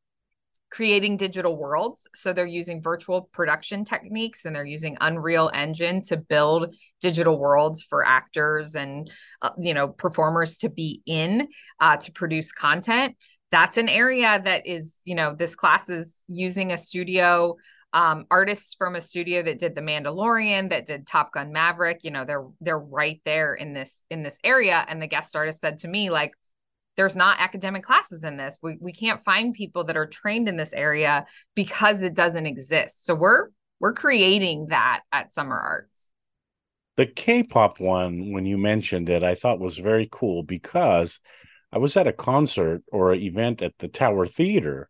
creating 0.73 1.17
digital 1.17 1.55
worlds. 1.55 2.07
So 2.15 2.33
they're 2.33 2.47
using 2.47 2.81
virtual 2.81 3.29
production 3.31 3.85
techniques 3.85 4.45
and 4.45 4.55
they're 4.55 4.65
using 4.65 4.97
Unreal 5.01 5.51
Engine 5.53 6.01
to 6.09 6.17
build 6.17 6.73
digital 6.99 7.39
worlds 7.39 7.83
for 7.83 8.03
actors 8.03 8.75
and 8.75 9.11
uh, 9.43 9.51
you 9.61 9.75
know 9.75 9.89
performers 9.89 10.57
to 10.57 10.69
be 10.69 11.03
in 11.05 11.47
uh, 11.79 11.97
to 11.97 12.11
produce 12.11 12.51
content. 12.51 13.15
that's 13.53 13.77
an 13.77 13.87
area 13.87 14.41
that 14.43 14.65
is, 14.65 15.01
you 15.05 15.13
know, 15.13 15.35
this 15.35 15.55
class 15.55 15.87
is 15.87 16.23
using 16.27 16.71
a 16.71 16.77
studio 16.77 17.55
um, 17.93 18.25
artists 18.31 18.73
from 18.73 18.95
a 18.95 19.01
studio 19.01 19.43
that 19.43 19.59
did 19.59 19.75
The 19.75 19.81
Mandalorian, 19.81 20.71
that 20.71 20.87
did 20.87 21.05
Top 21.05 21.31
Gun 21.33 21.51
Maverick. 21.51 21.99
You 22.03 22.09
know, 22.09 22.25
they're 22.25 22.47
they're 22.61 22.79
right 22.79 23.21
there 23.25 23.53
in 23.53 23.73
this 23.73 24.03
in 24.09 24.23
this 24.23 24.39
area. 24.43 24.83
And 24.87 24.99
the 24.99 25.07
guest 25.07 25.35
artist 25.35 25.61
said 25.61 25.77
to 25.79 25.87
me, 25.87 26.09
like, 26.09 26.33
there's 26.95 27.15
not 27.15 27.39
academic 27.39 27.83
classes 27.83 28.23
in 28.23 28.37
this. 28.37 28.57
We 28.61 28.77
we 28.81 28.93
can't 28.93 29.23
find 29.23 29.53
people 29.53 29.83
that 29.85 29.97
are 29.97 30.05
trained 30.05 30.47
in 30.47 30.57
this 30.57 30.73
area 30.73 31.25
because 31.55 32.03
it 32.03 32.13
doesn't 32.13 32.45
exist. 32.45 33.05
So 33.05 33.15
we're 33.15 33.49
we're 33.79 33.93
creating 33.93 34.67
that 34.67 35.01
at 35.11 35.33
Summer 35.33 35.57
Arts. 35.57 36.09
The 36.95 37.07
K-pop 37.07 37.79
one, 37.79 38.31
when 38.31 38.45
you 38.45 38.57
mentioned 38.57 39.09
it, 39.09 39.23
I 39.23 39.33
thought 39.33 39.59
was 39.59 39.79
very 39.79 40.07
cool 40.11 40.43
because 40.43 41.19
I 41.71 41.79
was 41.79 41.97
at 41.97 42.05
a 42.05 42.13
concert 42.13 42.83
or 42.91 43.13
an 43.13 43.21
event 43.21 43.63
at 43.63 43.73
the 43.79 43.87
Tower 43.87 44.27
Theater 44.27 44.89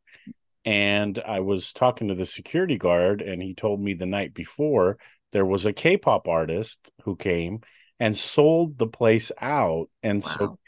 and 0.65 1.19
I 1.25 1.41
was 1.41 1.73
talking 1.73 2.07
to 2.07 2.15
the 2.15 2.25
security 2.25 2.77
guard, 2.77 3.21
and 3.21 3.41
he 3.41 3.53
told 3.53 3.81
me 3.81 3.93
the 3.93 4.05
night 4.05 4.33
before 4.33 4.97
there 5.31 5.45
was 5.45 5.65
a 5.65 5.73
K 5.73 5.97
pop 5.97 6.27
artist 6.27 6.91
who 7.03 7.15
came 7.15 7.61
and 7.99 8.15
sold 8.15 8.77
the 8.77 8.87
place 8.87 9.31
out. 9.41 9.89
And 10.01 10.23
wow. 10.23 10.29
so 10.29 10.59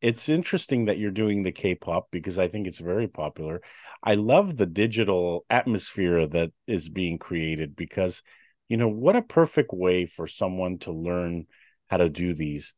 it's 0.00 0.28
interesting 0.28 0.84
that 0.84 0.98
you're 0.98 1.10
doing 1.10 1.42
the 1.42 1.52
K 1.52 1.74
pop 1.74 2.08
because 2.10 2.38
I 2.38 2.48
think 2.48 2.66
it's 2.66 2.78
very 2.78 3.08
popular. 3.08 3.60
I 4.02 4.14
love 4.14 4.56
the 4.56 4.66
digital 4.66 5.44
atmosphere 5.50 6.26
that 6.26 6.52
is 6.66 6.88
being 6.88 7.18
created 7.18 7.74
because, 7.74 8.22
you 8.68 8.76
know, 8.76 8.88
what 8.88 9.16
a 9.16 9.22
perfect 9.22 9.72
way 9.72 10.06
for 10.06 10.26
someone 10.26 10.78
to 10.80 10.92
learn 10.92 11.46
how 11.88 11.96
to 11.96 12.08
do 12.08 12.34
these. 12.34 12.74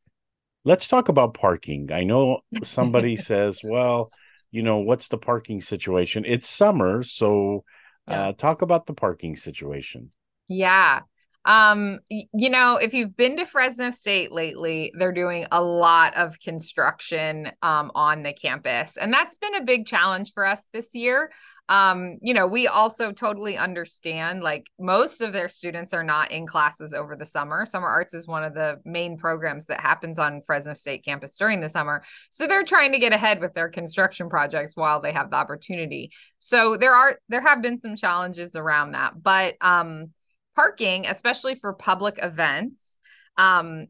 Let's 0.64 0.88
talk 0.88 1.08
about 1.08 1.34
parking. 1.34 1.92
I 1.92 2.04
know 2.04 2.40
somebody 2.62 3.16
says, 3.18 3.60
well, 3.62 4.10
you 4.50 4.62
know, 4.62 4.78
what's 4.78 5.08
the 5.08 5.18
parking 5.18 5.60
situation? 5.60 6.24
It's 6.26 6.48
summer, 6.48 7.02
so 7.02 7.64
yeah. 8.08 8.28
uh, 8.28 8.32
talk 8.32 8.62
about 8.62 8.86
the 8.86 8.94
parking 8.94 9.36
situation. 9.36 10.10
Yeah. 10.48 11.00
Um, 11.44 12.00
you 12.08 12.50
know, 12.50 12.76
if 12.76 12.92
you've 12.92 13.16
been 13.16 13.38
to 13.38 13.46
Fresno 13.46 13.90
State 13.90 14.30
lately, 14.30 14.92
they're 14.98 15.12
doing 15.12 15.46
a 15.50 15.62
lot 15.62 16.14
of 16.14 16.38
construction 16.38 17.50
um, 17.62 17.90
on 17.94 18.22
the 18.22 18.32
campus, 18.32 18.96
and 18.96 19.12
that's 19.12 19.38
been 19.38 19.54
a 19.54 19.64
big 19.64 19.86
challenge 19.86 20.32
for 20.32 20.44
us 20.44 20.66
this 20.72 20.94
year. 20.94 21.30
Um 21.70 22.18
you 22.20 22.34
know 22.34 22.48
we 22.48 22.66
also 22.66 23.12
totally 23.12 23.56
understand 23.56 24.42
like 24.42 24.66
most 24.80 25.20
of 25.20 25.32
their 25.32 25.48
students 25.48 25.94
are 25.94 26.02
not 26.02 26.32
in 26.32 26.44
classes 26.44 26.92
over 26.92 27.14
the 27.14 27.24
summer. 27.24 27.64
Summer 27.64 27.86
arts 27.86 28.12
is 28.12 28.26
one 28.26 28.42
of 28.42 28.54
the 28.54 28.80
main 28.84 29.16
programs 29.16 29.66
that 29.66 29.80
happens 29.80 30.18
on 30.18 30.42
fresno 30.42 30.74
state 30.74 31.04
campus 31.04 31.36
during 31.38 31.60
the 31.60 31.68
summer 31.68 32.02
so 32.30 32.48
they're 32.48 32.64
trying 32.64 32.90
to 32.90 32.98
get 32.98 33.12
ahead 33.12 33.40
with 33.40 33.54
their 33.54 33.68
construction 33.68 34.28
projects 34.28 34.74
while 34.74 35.00
they 35.00 35.12
have 35.12 35.30
the 35.30 35.36
opportunity. 35.36 36.10
So 36.40 36.76
there 36.76 36.94
are 36.94 37.20
there 37.28 37.40
have 37.40 37.62
been 37.62 37.78
some 37.78 37.94
challenges 37.94 38.56
around 38.56 38.92
that 38.92 39.22
but 39.22 39.54
um 39.60 40.10
parking 40.54 41.06
especially 41.06 41.54
for 41.54 41.72
public 41.72 42.18
events 42.22 42.98
um 43.36 43.86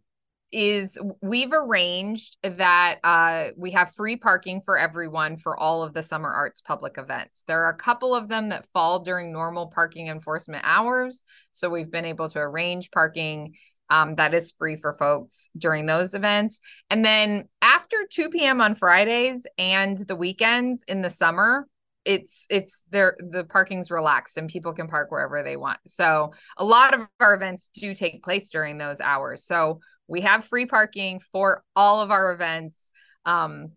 is 0.53 0.99
we've 1.23 1.53
arranged 1.53 2.37
that 2.43 2.99
uh, 3.05 3.51
we 3.57 3.71
have 3.71 3.95
free 3.95 4.17
parking 4.17 4.61
for 4.61 4.77
everyone 4.77 5.37
for 5.37 5.57
all 5.57 5.83
of 5.83 5.95
the 5.95 6.03
summer 6.03 6.29
arts 6.29 6.61
public 6.61 6.99
events. 6.99 7.45
There 7.47 7.63
are 7.65 7.71
a 7.71 7.77
couple 7.77 8.15
of 8.17 8.29
them 8.29 8.49
that 8.49 8.67
fall 8.73 9.01
during 9.01 9.33
normal 9.33 9.69
parking 9.69 10.09
enforcement 10.09 10.65
hours. 10.67 11.23
So 11.53 11.71
we've 11.71 11.91
been 11.91 12.05
able 12.05 12.29
to 12.31 12.41
arrange 12.41 12.91
parking 12.91 13.55
um, 13.91 14.15
that 14.15 14.35
is 14.35 14.55
free 14.57 14.77
for 14.77 14.95
folks 14.95 15.49
during 15.59 15.87
those 15.87 16.15
events. 16.15 16.61
And 16.89 17.05
then 17.05 17.49
after 17.61 17.97
2 18.09 18.31
p.m. 18.31 18.61
on 18.61 18.77
Fridays 18.77 19.47
and 19.59 19.99
the 19.99 20.15
weekends 20.15 20.85
in 20.87 21.03
the 21.03 21.11
summer, 21.11 21.67
it's 22.05 22.47
it's 22.49 22.83
there 22.91 23.17
the 23.19 23.45
parking's 23.45 23.91
relaxed 23.91 24.39
and 24.39 24.49
people 24.49 24.73
can 24.73 24.89
park 24.89 25.11
wherever 25.11 25.43
they 25.43 25.57
want 25.57 25.79
so 25.87 26.33
a 26.57 26.65
lot 26.65 26.95
of 26.95 27.01
our 27.21 27.35
events 27.35 27.71
do 27.75 27.95
take 27.95 28.23
place 28.23 28.51
during 28.51 28.79
those 28.79 29.01
hours 29.01 29.45
so 29.45 29.81
we 30.11 30.23
have 30.23 30.45
free 30.45 30.67
parking 30.67 31.21
for 31.33 31.63
all 31.77 32.03
of 32.03 32.11
our 32.11 32.33
events. 32.33 32.91
Um, 33.25 33.71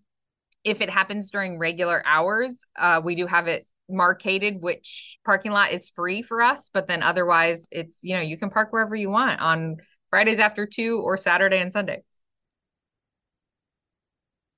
if 0.64 0.82
it 0.82 0.90
happens 0.90 1.30
during 1.30 1.60
regular 1.60 2.02
hours, 2.06 2.66
uh, 2.78 3.02
we 3.04 3.16
do 3.16 3.28
have 3.28 3.48
it 3.48 3.68
marketed 3.88 4.60
which 4.60 5.20
parking 5.24 5.52
lot 5.52 5.72
is 5.72 5.90
free 5.90 6.24
for 6.24 6.42
us, 6.42 6.72
but 6.74 6.88
then 6.88 7.04
otherwise 7.04 7.68
it's, 7.70 8.04
you 8.04 8.16
know, 8.16 8.22
you 8.22 8.38
can 8.38 8.50
park 8.50 8.74
wherever 8.74 8.96
you 8.96 9.12
want 9.12 9.40
on 9.42 9.78
Fridays 10.10 10.40
after 10.40 10.66
two 10.66 11.00
or 11.02 11.18
Saturday 11.18 11.60
and 11.60 11.72
Sunday. 11.72 12.04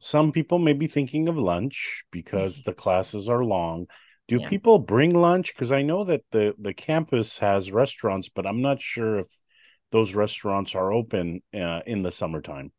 Some 0.05 0.31
people 0.31 0.59
may 0.59 0.73
be 0.73 0.85
thinking 0.85 1.27
of 1.27 1.35
lunch 1.35 2.03
because 2.11 2.61
the 2.61 2.75
classes 2.75 3.27
are 3.27 3.43
long. 3.43 3.87
Do 4.27 4.37
yeah. 4.39 4.47
people 4.47 4.77
bring 4.77 5.15
lunch? 5.15 5.55
Because 5.55 5.71
I 5.71 5.81
know 5.81 6.03
that 6.03 6.21
the 6.29 6.53
the 6.59 6.75
campus 6.75 7.39
has 7.39 7.71
restaurants, 7.71 8.29
but 8.29 8.45
I'm 8.45 8.61
not 8.61 8.79
sure 8.79 9.17
if 9.17 9.39
those 9.91 10.13
restaurants 10.13 10.75
are 10.75 10.93
open 10.93 11.41
uh, 11.55 11.81
in 11.87 12.03
the 12.03 12.11
summertime. 12.11 12.71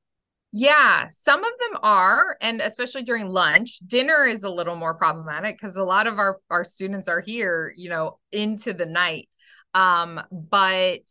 Yeah, 0.53 1.09
some 1.09 1.43
of 1.43 1.51
them 1.59 1.81
are, 1.83 2.37
and 2.41 2.61
especially 2.61 3.03
during 3.03 3.27
lunch. 3.27 3.81
Dinner 3.85 4.25
is 4.25 4.45
a 4.45 4.51
little 4.51 4.77
more 4.77 4.95
problematic 4.95 5.59
because 5.61 5.77
a 5.77 5.83
lot 5.83 6.07
of 6.07 6.21
our 6.21 6.39
our 6.49 6.63
students 6.63 7.09
are 7.09 7.21
here, 7.21 7.75
you 7.77 7.91
know, 7.91 8.21
into 8.31 8.73
the 8.73 8.87
night. 8.87 9.29
Um, 9.77 10.23
but 10.33 11.03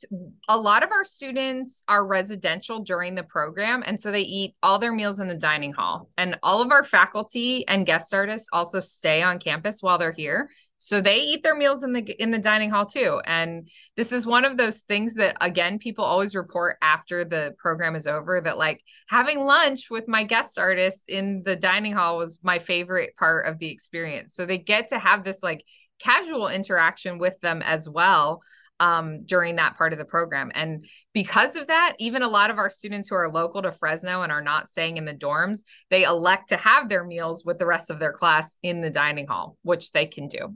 a 0.49 0.57
lot 0.57 0.81
of 0.81 0.91
our 0.91 1.05
students 1.05 1.83
are 1.87 2.03
residential 2.03 2.79
during 2.79 3.13
the 3.13 3.21
program, 3.21 3.83
and 3.85 4.01
so 4.01 4.11
they 4.11 4.23
eat 4.23 4.55
all 4.63 4.79
their 4.79 4.91
meals 4.91 5.19
in 5.19 5.27
the 5.27 5.35
dining 5.35 5.71
hall. 5.71 6.09
And 6.17 6.39
all 6.41 6.63
of 6.63 6.71
our 6.71 6.83
faculty 6.83 7.67
and 7.67 7.85
guest 7.85 8.11
artists 8.11 8.49
also 8.51 8.79
stay 8.79 9.21
on 9.21 9.37
campus 9.37 9.83
while 9.83 9.99
they're 9.99 10.11
here. 10.11 10.49
So 10.79 10.99
they 10.99 11.17
eat 11.17 11.43
their 11.43 11.55
meals 11.55 11.83
in 11.83 11.93
the 11.93 12.01
in 12.21 12.31
the 12.31 12.39
dining 12.39 12.71
hall 12.71 12.87
too. 12.87 13.21
And 13.25 13.69
this 13.95 14.11
is 14.11 14.25
one 14.25 14.45
of 14.45 14.57
those 14.57 14.81
things 14.81 15.13
that 15.15 15.37
again 15.41 15.77
people 15.77 16.03
always 16.03 16.35
report 16.35 16.77
after 16.81 17.23
the 17.23 17.53
program 17.59 17.95
is 17.95 18.07
over 18.07 18.41
that 18.41 18.57
like 18.57 18.83
having 19.07 19.39
lunch 19.41 19.89
with 19.89 20.07
my 20.07 20.23
guest 20.23 20.57
artists 20.59 21.03
in 21.07 21.43
the 21.43 21.55
dining 21.55 21.93
hall 21.93 22.17
was 22.17 22.39
my 22.41 22.59
favorite 22.59 23.15
part 23.15 23.45
of 23.45 23.59
the 23.59 23.71
experience. 23.71 24.33
So 24.33 24.45
they 24.45 24.57
get 24.57 24.89
to 24.89 24.99
have 24.99 25.23
this 25.23 25.41
like 25.41 25.63
casual 25.99 26.47
interaction 26.47 27.17
with 27.17 27.39
them 27.41 27.61
as 27.63 27.87
well 27.89 28.41
um, 28.79 29.23
during 29.25 29.55
that 29.55 29.77
part 29.77 29.93
of 29.93 29.99
the 29.99 30.05
program. 30.05 30.51
And 30.53 30.85
because 31.13 31.55
of 31.55 31.67
that, 31.67 31.95
even 31.99 32.23
a 32.23 32.27
lot 32.27 32.49
of 32.49 32.57
our 32.57 32.69
students 32.69 33.09
who 33.09 33.15
are 33.15 33.31
local 33.31 33.61
to 33.61 33.71
Fresno 33.71 34.21
and 34.21 34.31
are 34.31 34.41
not 34.41 34.67
staying 34.67 34.97
in 34.97 35.05
the 35.05 35.13
dorms, 35.13 35.59
they 35.89 36.03
elect 36.03 36.49
to 36.49 36.57
have 36.57 36.89
their 36.89 37.05
meals 37.05 37.45
with 37.45 37.57
the 37.57 37.65
rest 37.65 37.89
of 37.89 37.99
their 37.99 38.13
class 38.13 38.55
in 38.61 38.81
the 38.81 38.89
dining 38.89 39.27
hall, 39.27 39.57
which 39.61 39.91
they 39.91 40.05
can 40.05 40.27
do. 40.27 40.55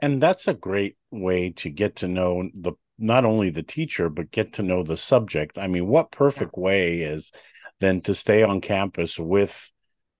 And 0.00 0.20
that's 0.20 0.48
a 0.48 0.54
great 0.54 0.96
way 1.12 1.50
to 1.56 1.70
get 1.70 1.96
to 1.96 2.08
know 2.08 2.48
the 2.54 2.72
not 2.98 3.24
only 3.24 3.50
the 3.50 3.62
teacher 3.62 4.08
but 4.08 4.30
get 4.30 4.54
to 4.54 4.62
know 4.62 4.82
the 4.82 4.96
subject. 4.96 5.58
I 5.58 5.66
mean 5.66 5.86
what 5.86 6.10
perfect 6.10 6.56
way 6.56 6.98
is 7.00 7.32
than 7.80 8.00
to 8.02 8.14
stay 8.14 8.42
on 8.42 8.60
campus 8.60 9.18
with 9.18 9.70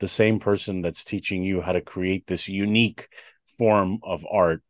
the 0.01 0.09
same 0.09 0.40
person 0.40 0.83
that's 0.83 1.05
teaching 1.05 1.42
you 1.44 1.61
how 1.61 1.72
to 1.72 1.81
create 1.81 2.27
this 2.27 2.48
unique 2.48 3.09
form 3.58 3.98
of 4.02 4.24
art 4.30 4.62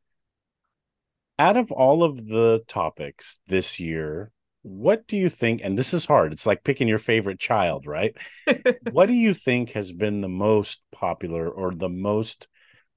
out 1.38 1.56
of 1.56 1.72
all 1.72 2.04
of 2.04 2.28
the 2.28 2.62
topics 2.68 3.38
this 3.48 3.80
year 3.80 4.30
what 4.62 5.06
do 5.08 5.16
you 5.16 5.28
think 5.28 5.60
and 5.64 5.76
this 5.76 5.92
is 5.92 6.06
hard 6.06 6.32
it's 6.32 6.46
like 6.46 6.62
picking 6.62 6.86
your 6.86 6.98
favorite 6.98 7.40
child 7.40 7.86
right 7.86 8.16
what 8.92 9.06
do 9.06 9.12
you 9.12 9.34
think 9.34 9.70
has 9.70 9.90
been 9.92 10.20
the 10.20 10.28
most 10.28 10.82
popular 10.92 11.48
or 11.48 11.74
the 11.74 11.88
most 11.88 12.46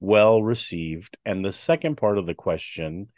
well 0.00 0.42
received? 0.42 1.16
And 1.24 1.44
the 1.44 1.52
second 1.52 1.96
part 1.96 2.18
of 2.18 2.26
the 2.26 2.34
question 2.34 3.08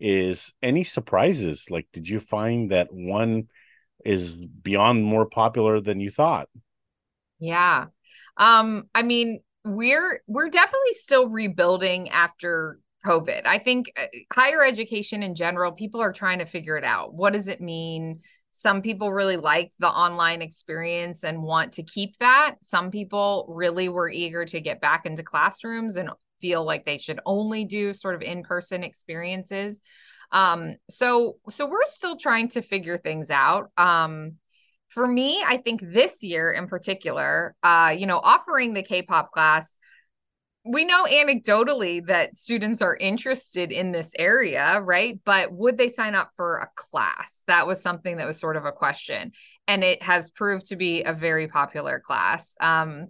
is 0.00 0.52
any 0.62 0.84
surprises? 0.84 1.66
Like, 1.70 1.88
did 1.92 2.08
you 2.08 2.20
find 2.20 2.70
that 2.70 2.92
one 2.92 3.48
is 4.04 4.40
beyond 4.40 5.02
more 5.02 5.26
popular 5.26 5.80
than 5.80 6.00
you 6.00 6.10
thought? 6.10 6.48
Yeah. 7.38 7.86
Um, 8.36 8.88
I 8.94 9.02
mean, 9.02 9.40
we're 9.68 10.22
we're 10.26 10.48
definitely 10.48 10.92
still 10.92 11.28
rebuilding 11.28 12.08
after 12.10 12.78
COVID. 13.04 13.46
I 13.46 13.58
think 13.58 13.92
uh, 13.96 14.06
higher 14.32 14.64
education 14.64 15.22
in 15.22 15.34
general, 15.34 15.72
people 15.72 16.00
are 16.00 16.12
trying 16.12 16.40
to 16.40 16.46
figure 16.46 16.76
it 16.76 16.84
out. 16.84 17.14
What 17.14 17.32
does 17.32 17.48
it 17.48 17.60
mean? 17.60 18.20
Some 18.50 18.82
people 18.82 19.12
really 19.12 19.36
like 19.36 19.72
the 19.78 19.88
online 19.88 20.42
experience 20.42 21.22
and 21.22 21.42
want 21.42 21.74
to 21.74 21.84
keep 21.84 22.16
that. 22.18 22.56
Some 22.60 22.90
people 22.90 23.46
really 23.48 23.88
were 23.88 24.10
eager 24.10 24.44
to 24.46 24.60
get 24.60 24.80
back 24.80 25.06
into 25.06 25.22
classrooms 25.22 25.96
and 25.96 26.10
feel 26.40 26.64
like 26.64 26.84
they 26.84 26.98
should 26.98 27.20
only 27.24 27.64
do 27.64 27.92
sort 27.92 28.14
of 28.16 28.22
in-person 28.22 28.82
experiences. 28.82 29.80
Um, 30.32 30.76
so 30.90 31.36
so 31.48 31.68
we're 31.68 31.84
still 31.84 32.16
trying 32.16 32.48
to 32.48 32.62
figure 32.62 32.98
things 32.98 33.30
out. 33.30 33.70
Um, 33.76 34.34
for 34.88 35.06
me, 35.06 35.42
I 35.46 35.58
think 35.58 35.80
this 35.82 36.22
year 36.22 36.52
in 36.52 36.66
particular, 36.66 37.54
uh, 37.62 37.94
you 37.96 38.06
know, 38.06 38.18
offering 38.18 38.74
the 38.74 38.82
K-pop 38.82 39.32
class 39.32 39.78
we 40.68 40.84
know 40.84 41.04
anecdotally 41.04 42.04
that 42.06 42.36
students 42.36 42.82
are 42.82 42.94
interested 42.94 43.72
in 43.72 43.90
this 43.90 44.12
area, 44.18 44.80
right? 44.82 45.18
But 45.24 45.50
would 45.50 45.78
they 45.78 45.88
sign 45.88 46.14
up 46.14 46.30
for 46.36 46.58
a 46.58 46.68
class? 46.74 47.42
That 47.46 47.66
was 47.66 47.80
something 47.80 48.18
that 48.18 48.26
was 48.26 48.38
sort 48.38 48.56
of 48.56 48.66
a 48.66 48.72
question. 48.72 49.32
And 49.66 49.82
it 49.82 50.02
has 50.02 50.30
proved 50.30 50.66
to 50.66 50.76
be 50.76 51.04
a 51.04 51.14
very 51.14 51.48
popular 51.48 52.00
class. 52.00 52.54
Um, 52.60 53.08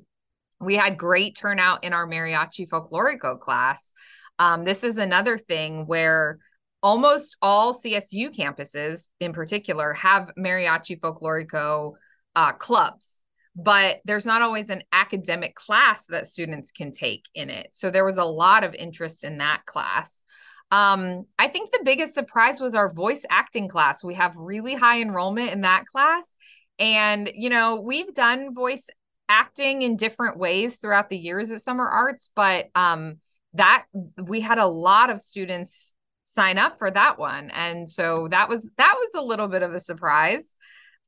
We 0.60 0.74
had 0.76 0.98
great 0.98 1.36
turnout 1.36 1.84
in 1.84 1.92
our 1.92 2.06
Mariachi 2.06 2.68
Folklorico 2.68 3.40
class. 3.40 3.92
Um, 4.38 4.64
this 4.64 4.84
is 4.84 4.98
another 4.98 5.36
thing 5.36 5.86
where 5.86 6.38
almost 6.82 7.36
all 7.42 7.74
CSU 7.74 8.34
campuses, 8.34 9.08
in 9.20 9.32
particular, 9.32 9.94
have 9.94 10.30
Mariachi 10.38 10.98
Folklorico 10.98 11.94
uh, 12.36 12.52
clubs, 12.52 13.22
but 13.56 14.00
there's 14.04 14.26
not 14.26 14.42
always 14.42 14.70
an 14.70 14.82
academic 14.92 15.54
class 15.54 16.06
that 16.06 16.26
students 16.26 16.70
can 16.70 16.92
take 16.92 17.24
in 17.34 17.50
it. 17.50 17.68
So 17.72 17.90
there 17.90 18.04
was 18.04 18.18
a 18.18 18.24
lot 18.24 18.64
of 18.64 18.74
interest 18.74 19.24
in 19.24 19.38
that 19.38 19.66
class. 19.66 20.22
Um, 20.70 21.24
I 21.38 21.48
think 21.48 21.70
the 21.70 21.82
biggest 21.84 22.14
surprise 22.14 22.60
was 22.60 22.74
our 22.74 22.92
voice 22.92 23.24
acting 23.30 23.68
class. 23.68 24.04
We 24.04 24.14
have 24.14 24.36
really 24.36 24.74
high 24.74 25.00
enrollment 25.00 25.50
in 25.50 25.62
that 25.62 25.86
class. 25.86 26.36
And, 26.78 27.30
you 27.34 27.50
know, 27.50 27.80
we've 27.80 28.14
done 28.14 28.54
voice 28.54 28.88
acting 29.28 29.82
in 29.82 29.96
different 29.96 30.38
ways 30.38 30.76
throughout 30.76 31.08
the 31.08 31.18
years 31.18 31.50
at 31.50 31.60
Summer 31.60 31.86
Arts, 31.86 32.30
but 32.36 32.66
um, 32.74 33.18
that 33.54 33.86
we 34.22 34.40
had 34.40 34.58
a 34.58 34.66
lot 34.66 35.10
of 35.10 35.20
students 35.20 35.94
sign 36.28 36.58
up 36.58 36.76
for 36.76 36.90
that 36.90 37.18
one. 37.18 37.50
And 37.54 37.90
so 37.90 38.28
that 38.30 38.50
was 38.50 38.68
that 38.76 38.94
was 38.98 39.10
a 39.16 39.26
little 39.26 39.48
bit 39.48 39.62
of 39.62 39.72
a 39.72 39.80
surprise. 39.80 40.54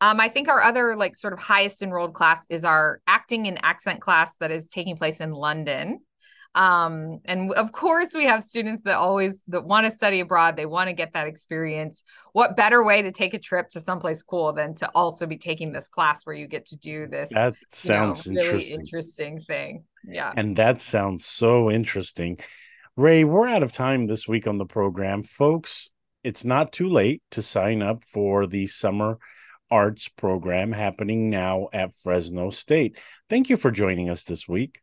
Um, 0.01 0.19
I 0.19 0.31
think 0.31 0.49
our 0.49 0.63
other 0.63 0.97
like 0.97 1.15
sort 1.15 1.35
of 1.35 1.39
highest 1.39 1.83
enrolled 1.83 2.15
class 2.15 2.47
is 2.49 2.65
our 2.65 3.03
acting 3.07 3.47
and 3.47 3.63
accent 3.63 4.01
class 4.01 4.37
that 4.37 4.51
is 4.51 4.69
taking 4.69 4.97
place 4.97 5.21
in 5.21 5.33
London. 5.33 6.01
Um 6.55 7.21
and 7.27 7.53
of 7.53 7.71
course 7.71 8.13
we 8.15 8.25
have 8.25 8.43
students 8.43 8.83
that 8.83 8.97
always 8.97 9.45
that 9.49 9.67
want 9.67 9.85
to 9.85 9.91
study 9.91 10.21
abroad. 10.21 10.57
They 10.57 10.67
want 10.67 10.89
to 10.89 10.95
get 10.95 11.13
that 11.13 11.27
experience. 11.27 12.03
What 12.33 12.57
better 12.57 12.83
way 12.83 13.03
to 13.03 13.13
take 13.13 13.35
a 13.35 13.39
trip 13.39 13.69
to 13.71 13.81
someplace 13.81 14.23
cool 14.23 14.55
than 14.55 14.75
to 14.77 14.91
also 14.95 15.27
be 15.27 15.37
taking 15.37 15.71
this 15.71 15.87
class 15.87 16.25
where 16.25 16.35
you 16.35 16.49
get 16.49 16.65
to 16.69 16.77
do 16.77 17.07
this 17.07 17.29
that 17.29 17.55
sounds 17.69 18.27
you 18.27 18.33
know, 18.33 18.41
really 18.41 18.53
interesting. 18.53 18.81
interesting 18.81 19.41
thing. 19.43 19.85
Yeah. 20.03 20.33
And 20.35 20.57
that 20.57 20.81
sounds 20.81 21.27
so 21.27 21.71
interesting 21.71 22.39
ray 22.97 23.25
we're 23.25 23.47
out 23.47 23.63
of 23.63 23.73
time 23.73 24.07
this 24.07 24.27
week 24.27 24.47
on 24.47 24.59
the 24.59 24.67
program 24.67 25.23
folks 25.23 25.91
it's 26.23 26.45
not 26.45 26.73
too 26.73 26.89
late 26.89 27.23
to 27.31 27.41
sign 27.41 27.83
up 27.83 28.03
for 28.05 28.47
the 28.47 28.67
summer 28.67 29.19
arts 29.71 30.09
program 30.09 30.73
happening 30.73 31.31
now 31.31 31.69
at 31.73 31.95
fresno 32.03 32.51
state 32.51 32.97
thank 33.29 33.49
you 33.49 33.57
for 33.57 33.71
joining 33.71 34.11
us 34.11 34.25
this 34.25 34.49
week 34.49 34.81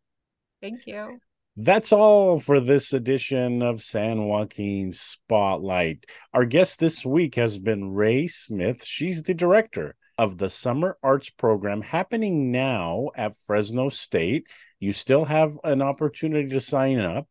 thank 0.61 0.87
you 0.87 1.19
that's 1.59 1.91
all 1.91 2.39
for 2.39 2.59
this 2.59 2.93
edition 2.93 3.63
of 3.63 3.81
San 3.81 4.25
Joaquin 4.25 4.91
Spotlight. 4.91 6.05
Our 6.31 6.45
guest 6.45 6.79
this 6.79 7.03
week 7.03 7.33
has 7.33 7.57
been 7.57 7.95
Ray 7.95 8.27
Smith. 8.27 8.85
She's 8.85 9.23
the 9.23 9.33
director 9.33 9.95
of 10.19 10.37
the 10.37 10.51
Summer 10.51 10.99
Arts 11.01 11.31
Program 11.31 11.81
happening 11.81 12.51
now 12.51 13.09
at 13.15 13.35
Fresno 13.47 13.89
State. 13.89 14.45
You 14.79 14.93
still 14.93 15.25
have 15.25 15.57
an 15.63 15.81
opportunity 15.81 16.49
to 16.49 16.61
sign 16.61 16.99
up. 16.99 17.27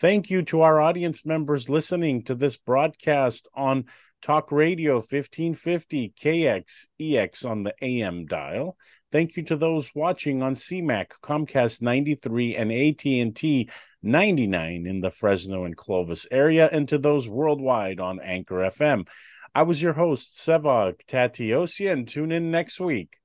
Thank 0.00 0.30
you 0.30 0.42
to 0.42 0.60
our 0.60 0.80
audience 0.80 1.26
members 1.26 1.68
listening 1.68 2.22
to 2.24 2.36
this 2.36 2.56
broadcast 2.56 3.48
on 3.52 3.86
Talk 4.22 4.52
Radio 4.52 4.98
1550 4.98 6.14
KXEX 6.16 7.44
on 7.44 7.64
the 7.64 7.74
AM 7.82 8.26
dial. 8.26 8.76
Thank 9.10 9.36
you 9.36 9.42
to 9.46 9.56
those 9.56 9.90
watching 9.96 10.40
on 10.40 10.54
CMAC, 10.54 11.06
Comcast 11.20 11.82
93, 11.82 12.54
and 12.54 12.70
AT&T 12.70 13.68
99 14.00 14.86
in 14.86 15.00
the 15.00 15.10
Fresno 15.10 15.64
and 15.64 15.76
Clovis 15.76 16.28
area, 16.30 16.68
and 16.70 16.86
to 16.86 16.98
those 16.98 17.28
worldwide 17.28 17.98
on 17.98 18.20
Anchor 18.20 18.70
FM. 18.70 19.04
I 19.52 19.62
was 19.62 19.82
your 19.82 19.94
host, 19.94 20.38
Sevag 20.38 21.04
Tateosian, 21.08 21.92
and 21.92 22.08
tune 22.08 22.30
in 22.30 22.52
next 22.52 22.78
week 22.78 23.16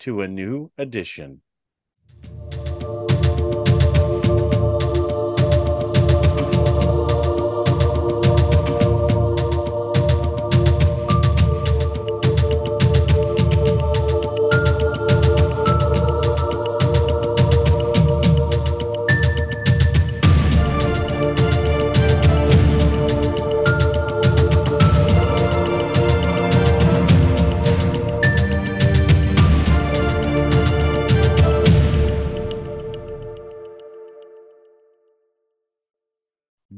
to 0.00 0.22
a 0.22 0.26
new 0.26 0.72
edition. 0.76 1.42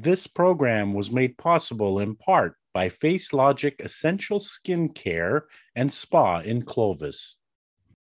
This 0.00 0.28
program 0.28 0.94
was 0.94 1.10
made 1.10 1.36
possible 1.38 1.98
in 1.98 2.14
part 2.14 2.54
by 2.72 2.88
Face 2.88 3.32
Logic 3.32 3.74
Essential 3.80 4.38
Skin 4.38 4.90
Care 4.90 5.48
and 5.74 5.92
Spa 5.92 6.38
in 6.38 6.62
Clovis. 6.62 7.34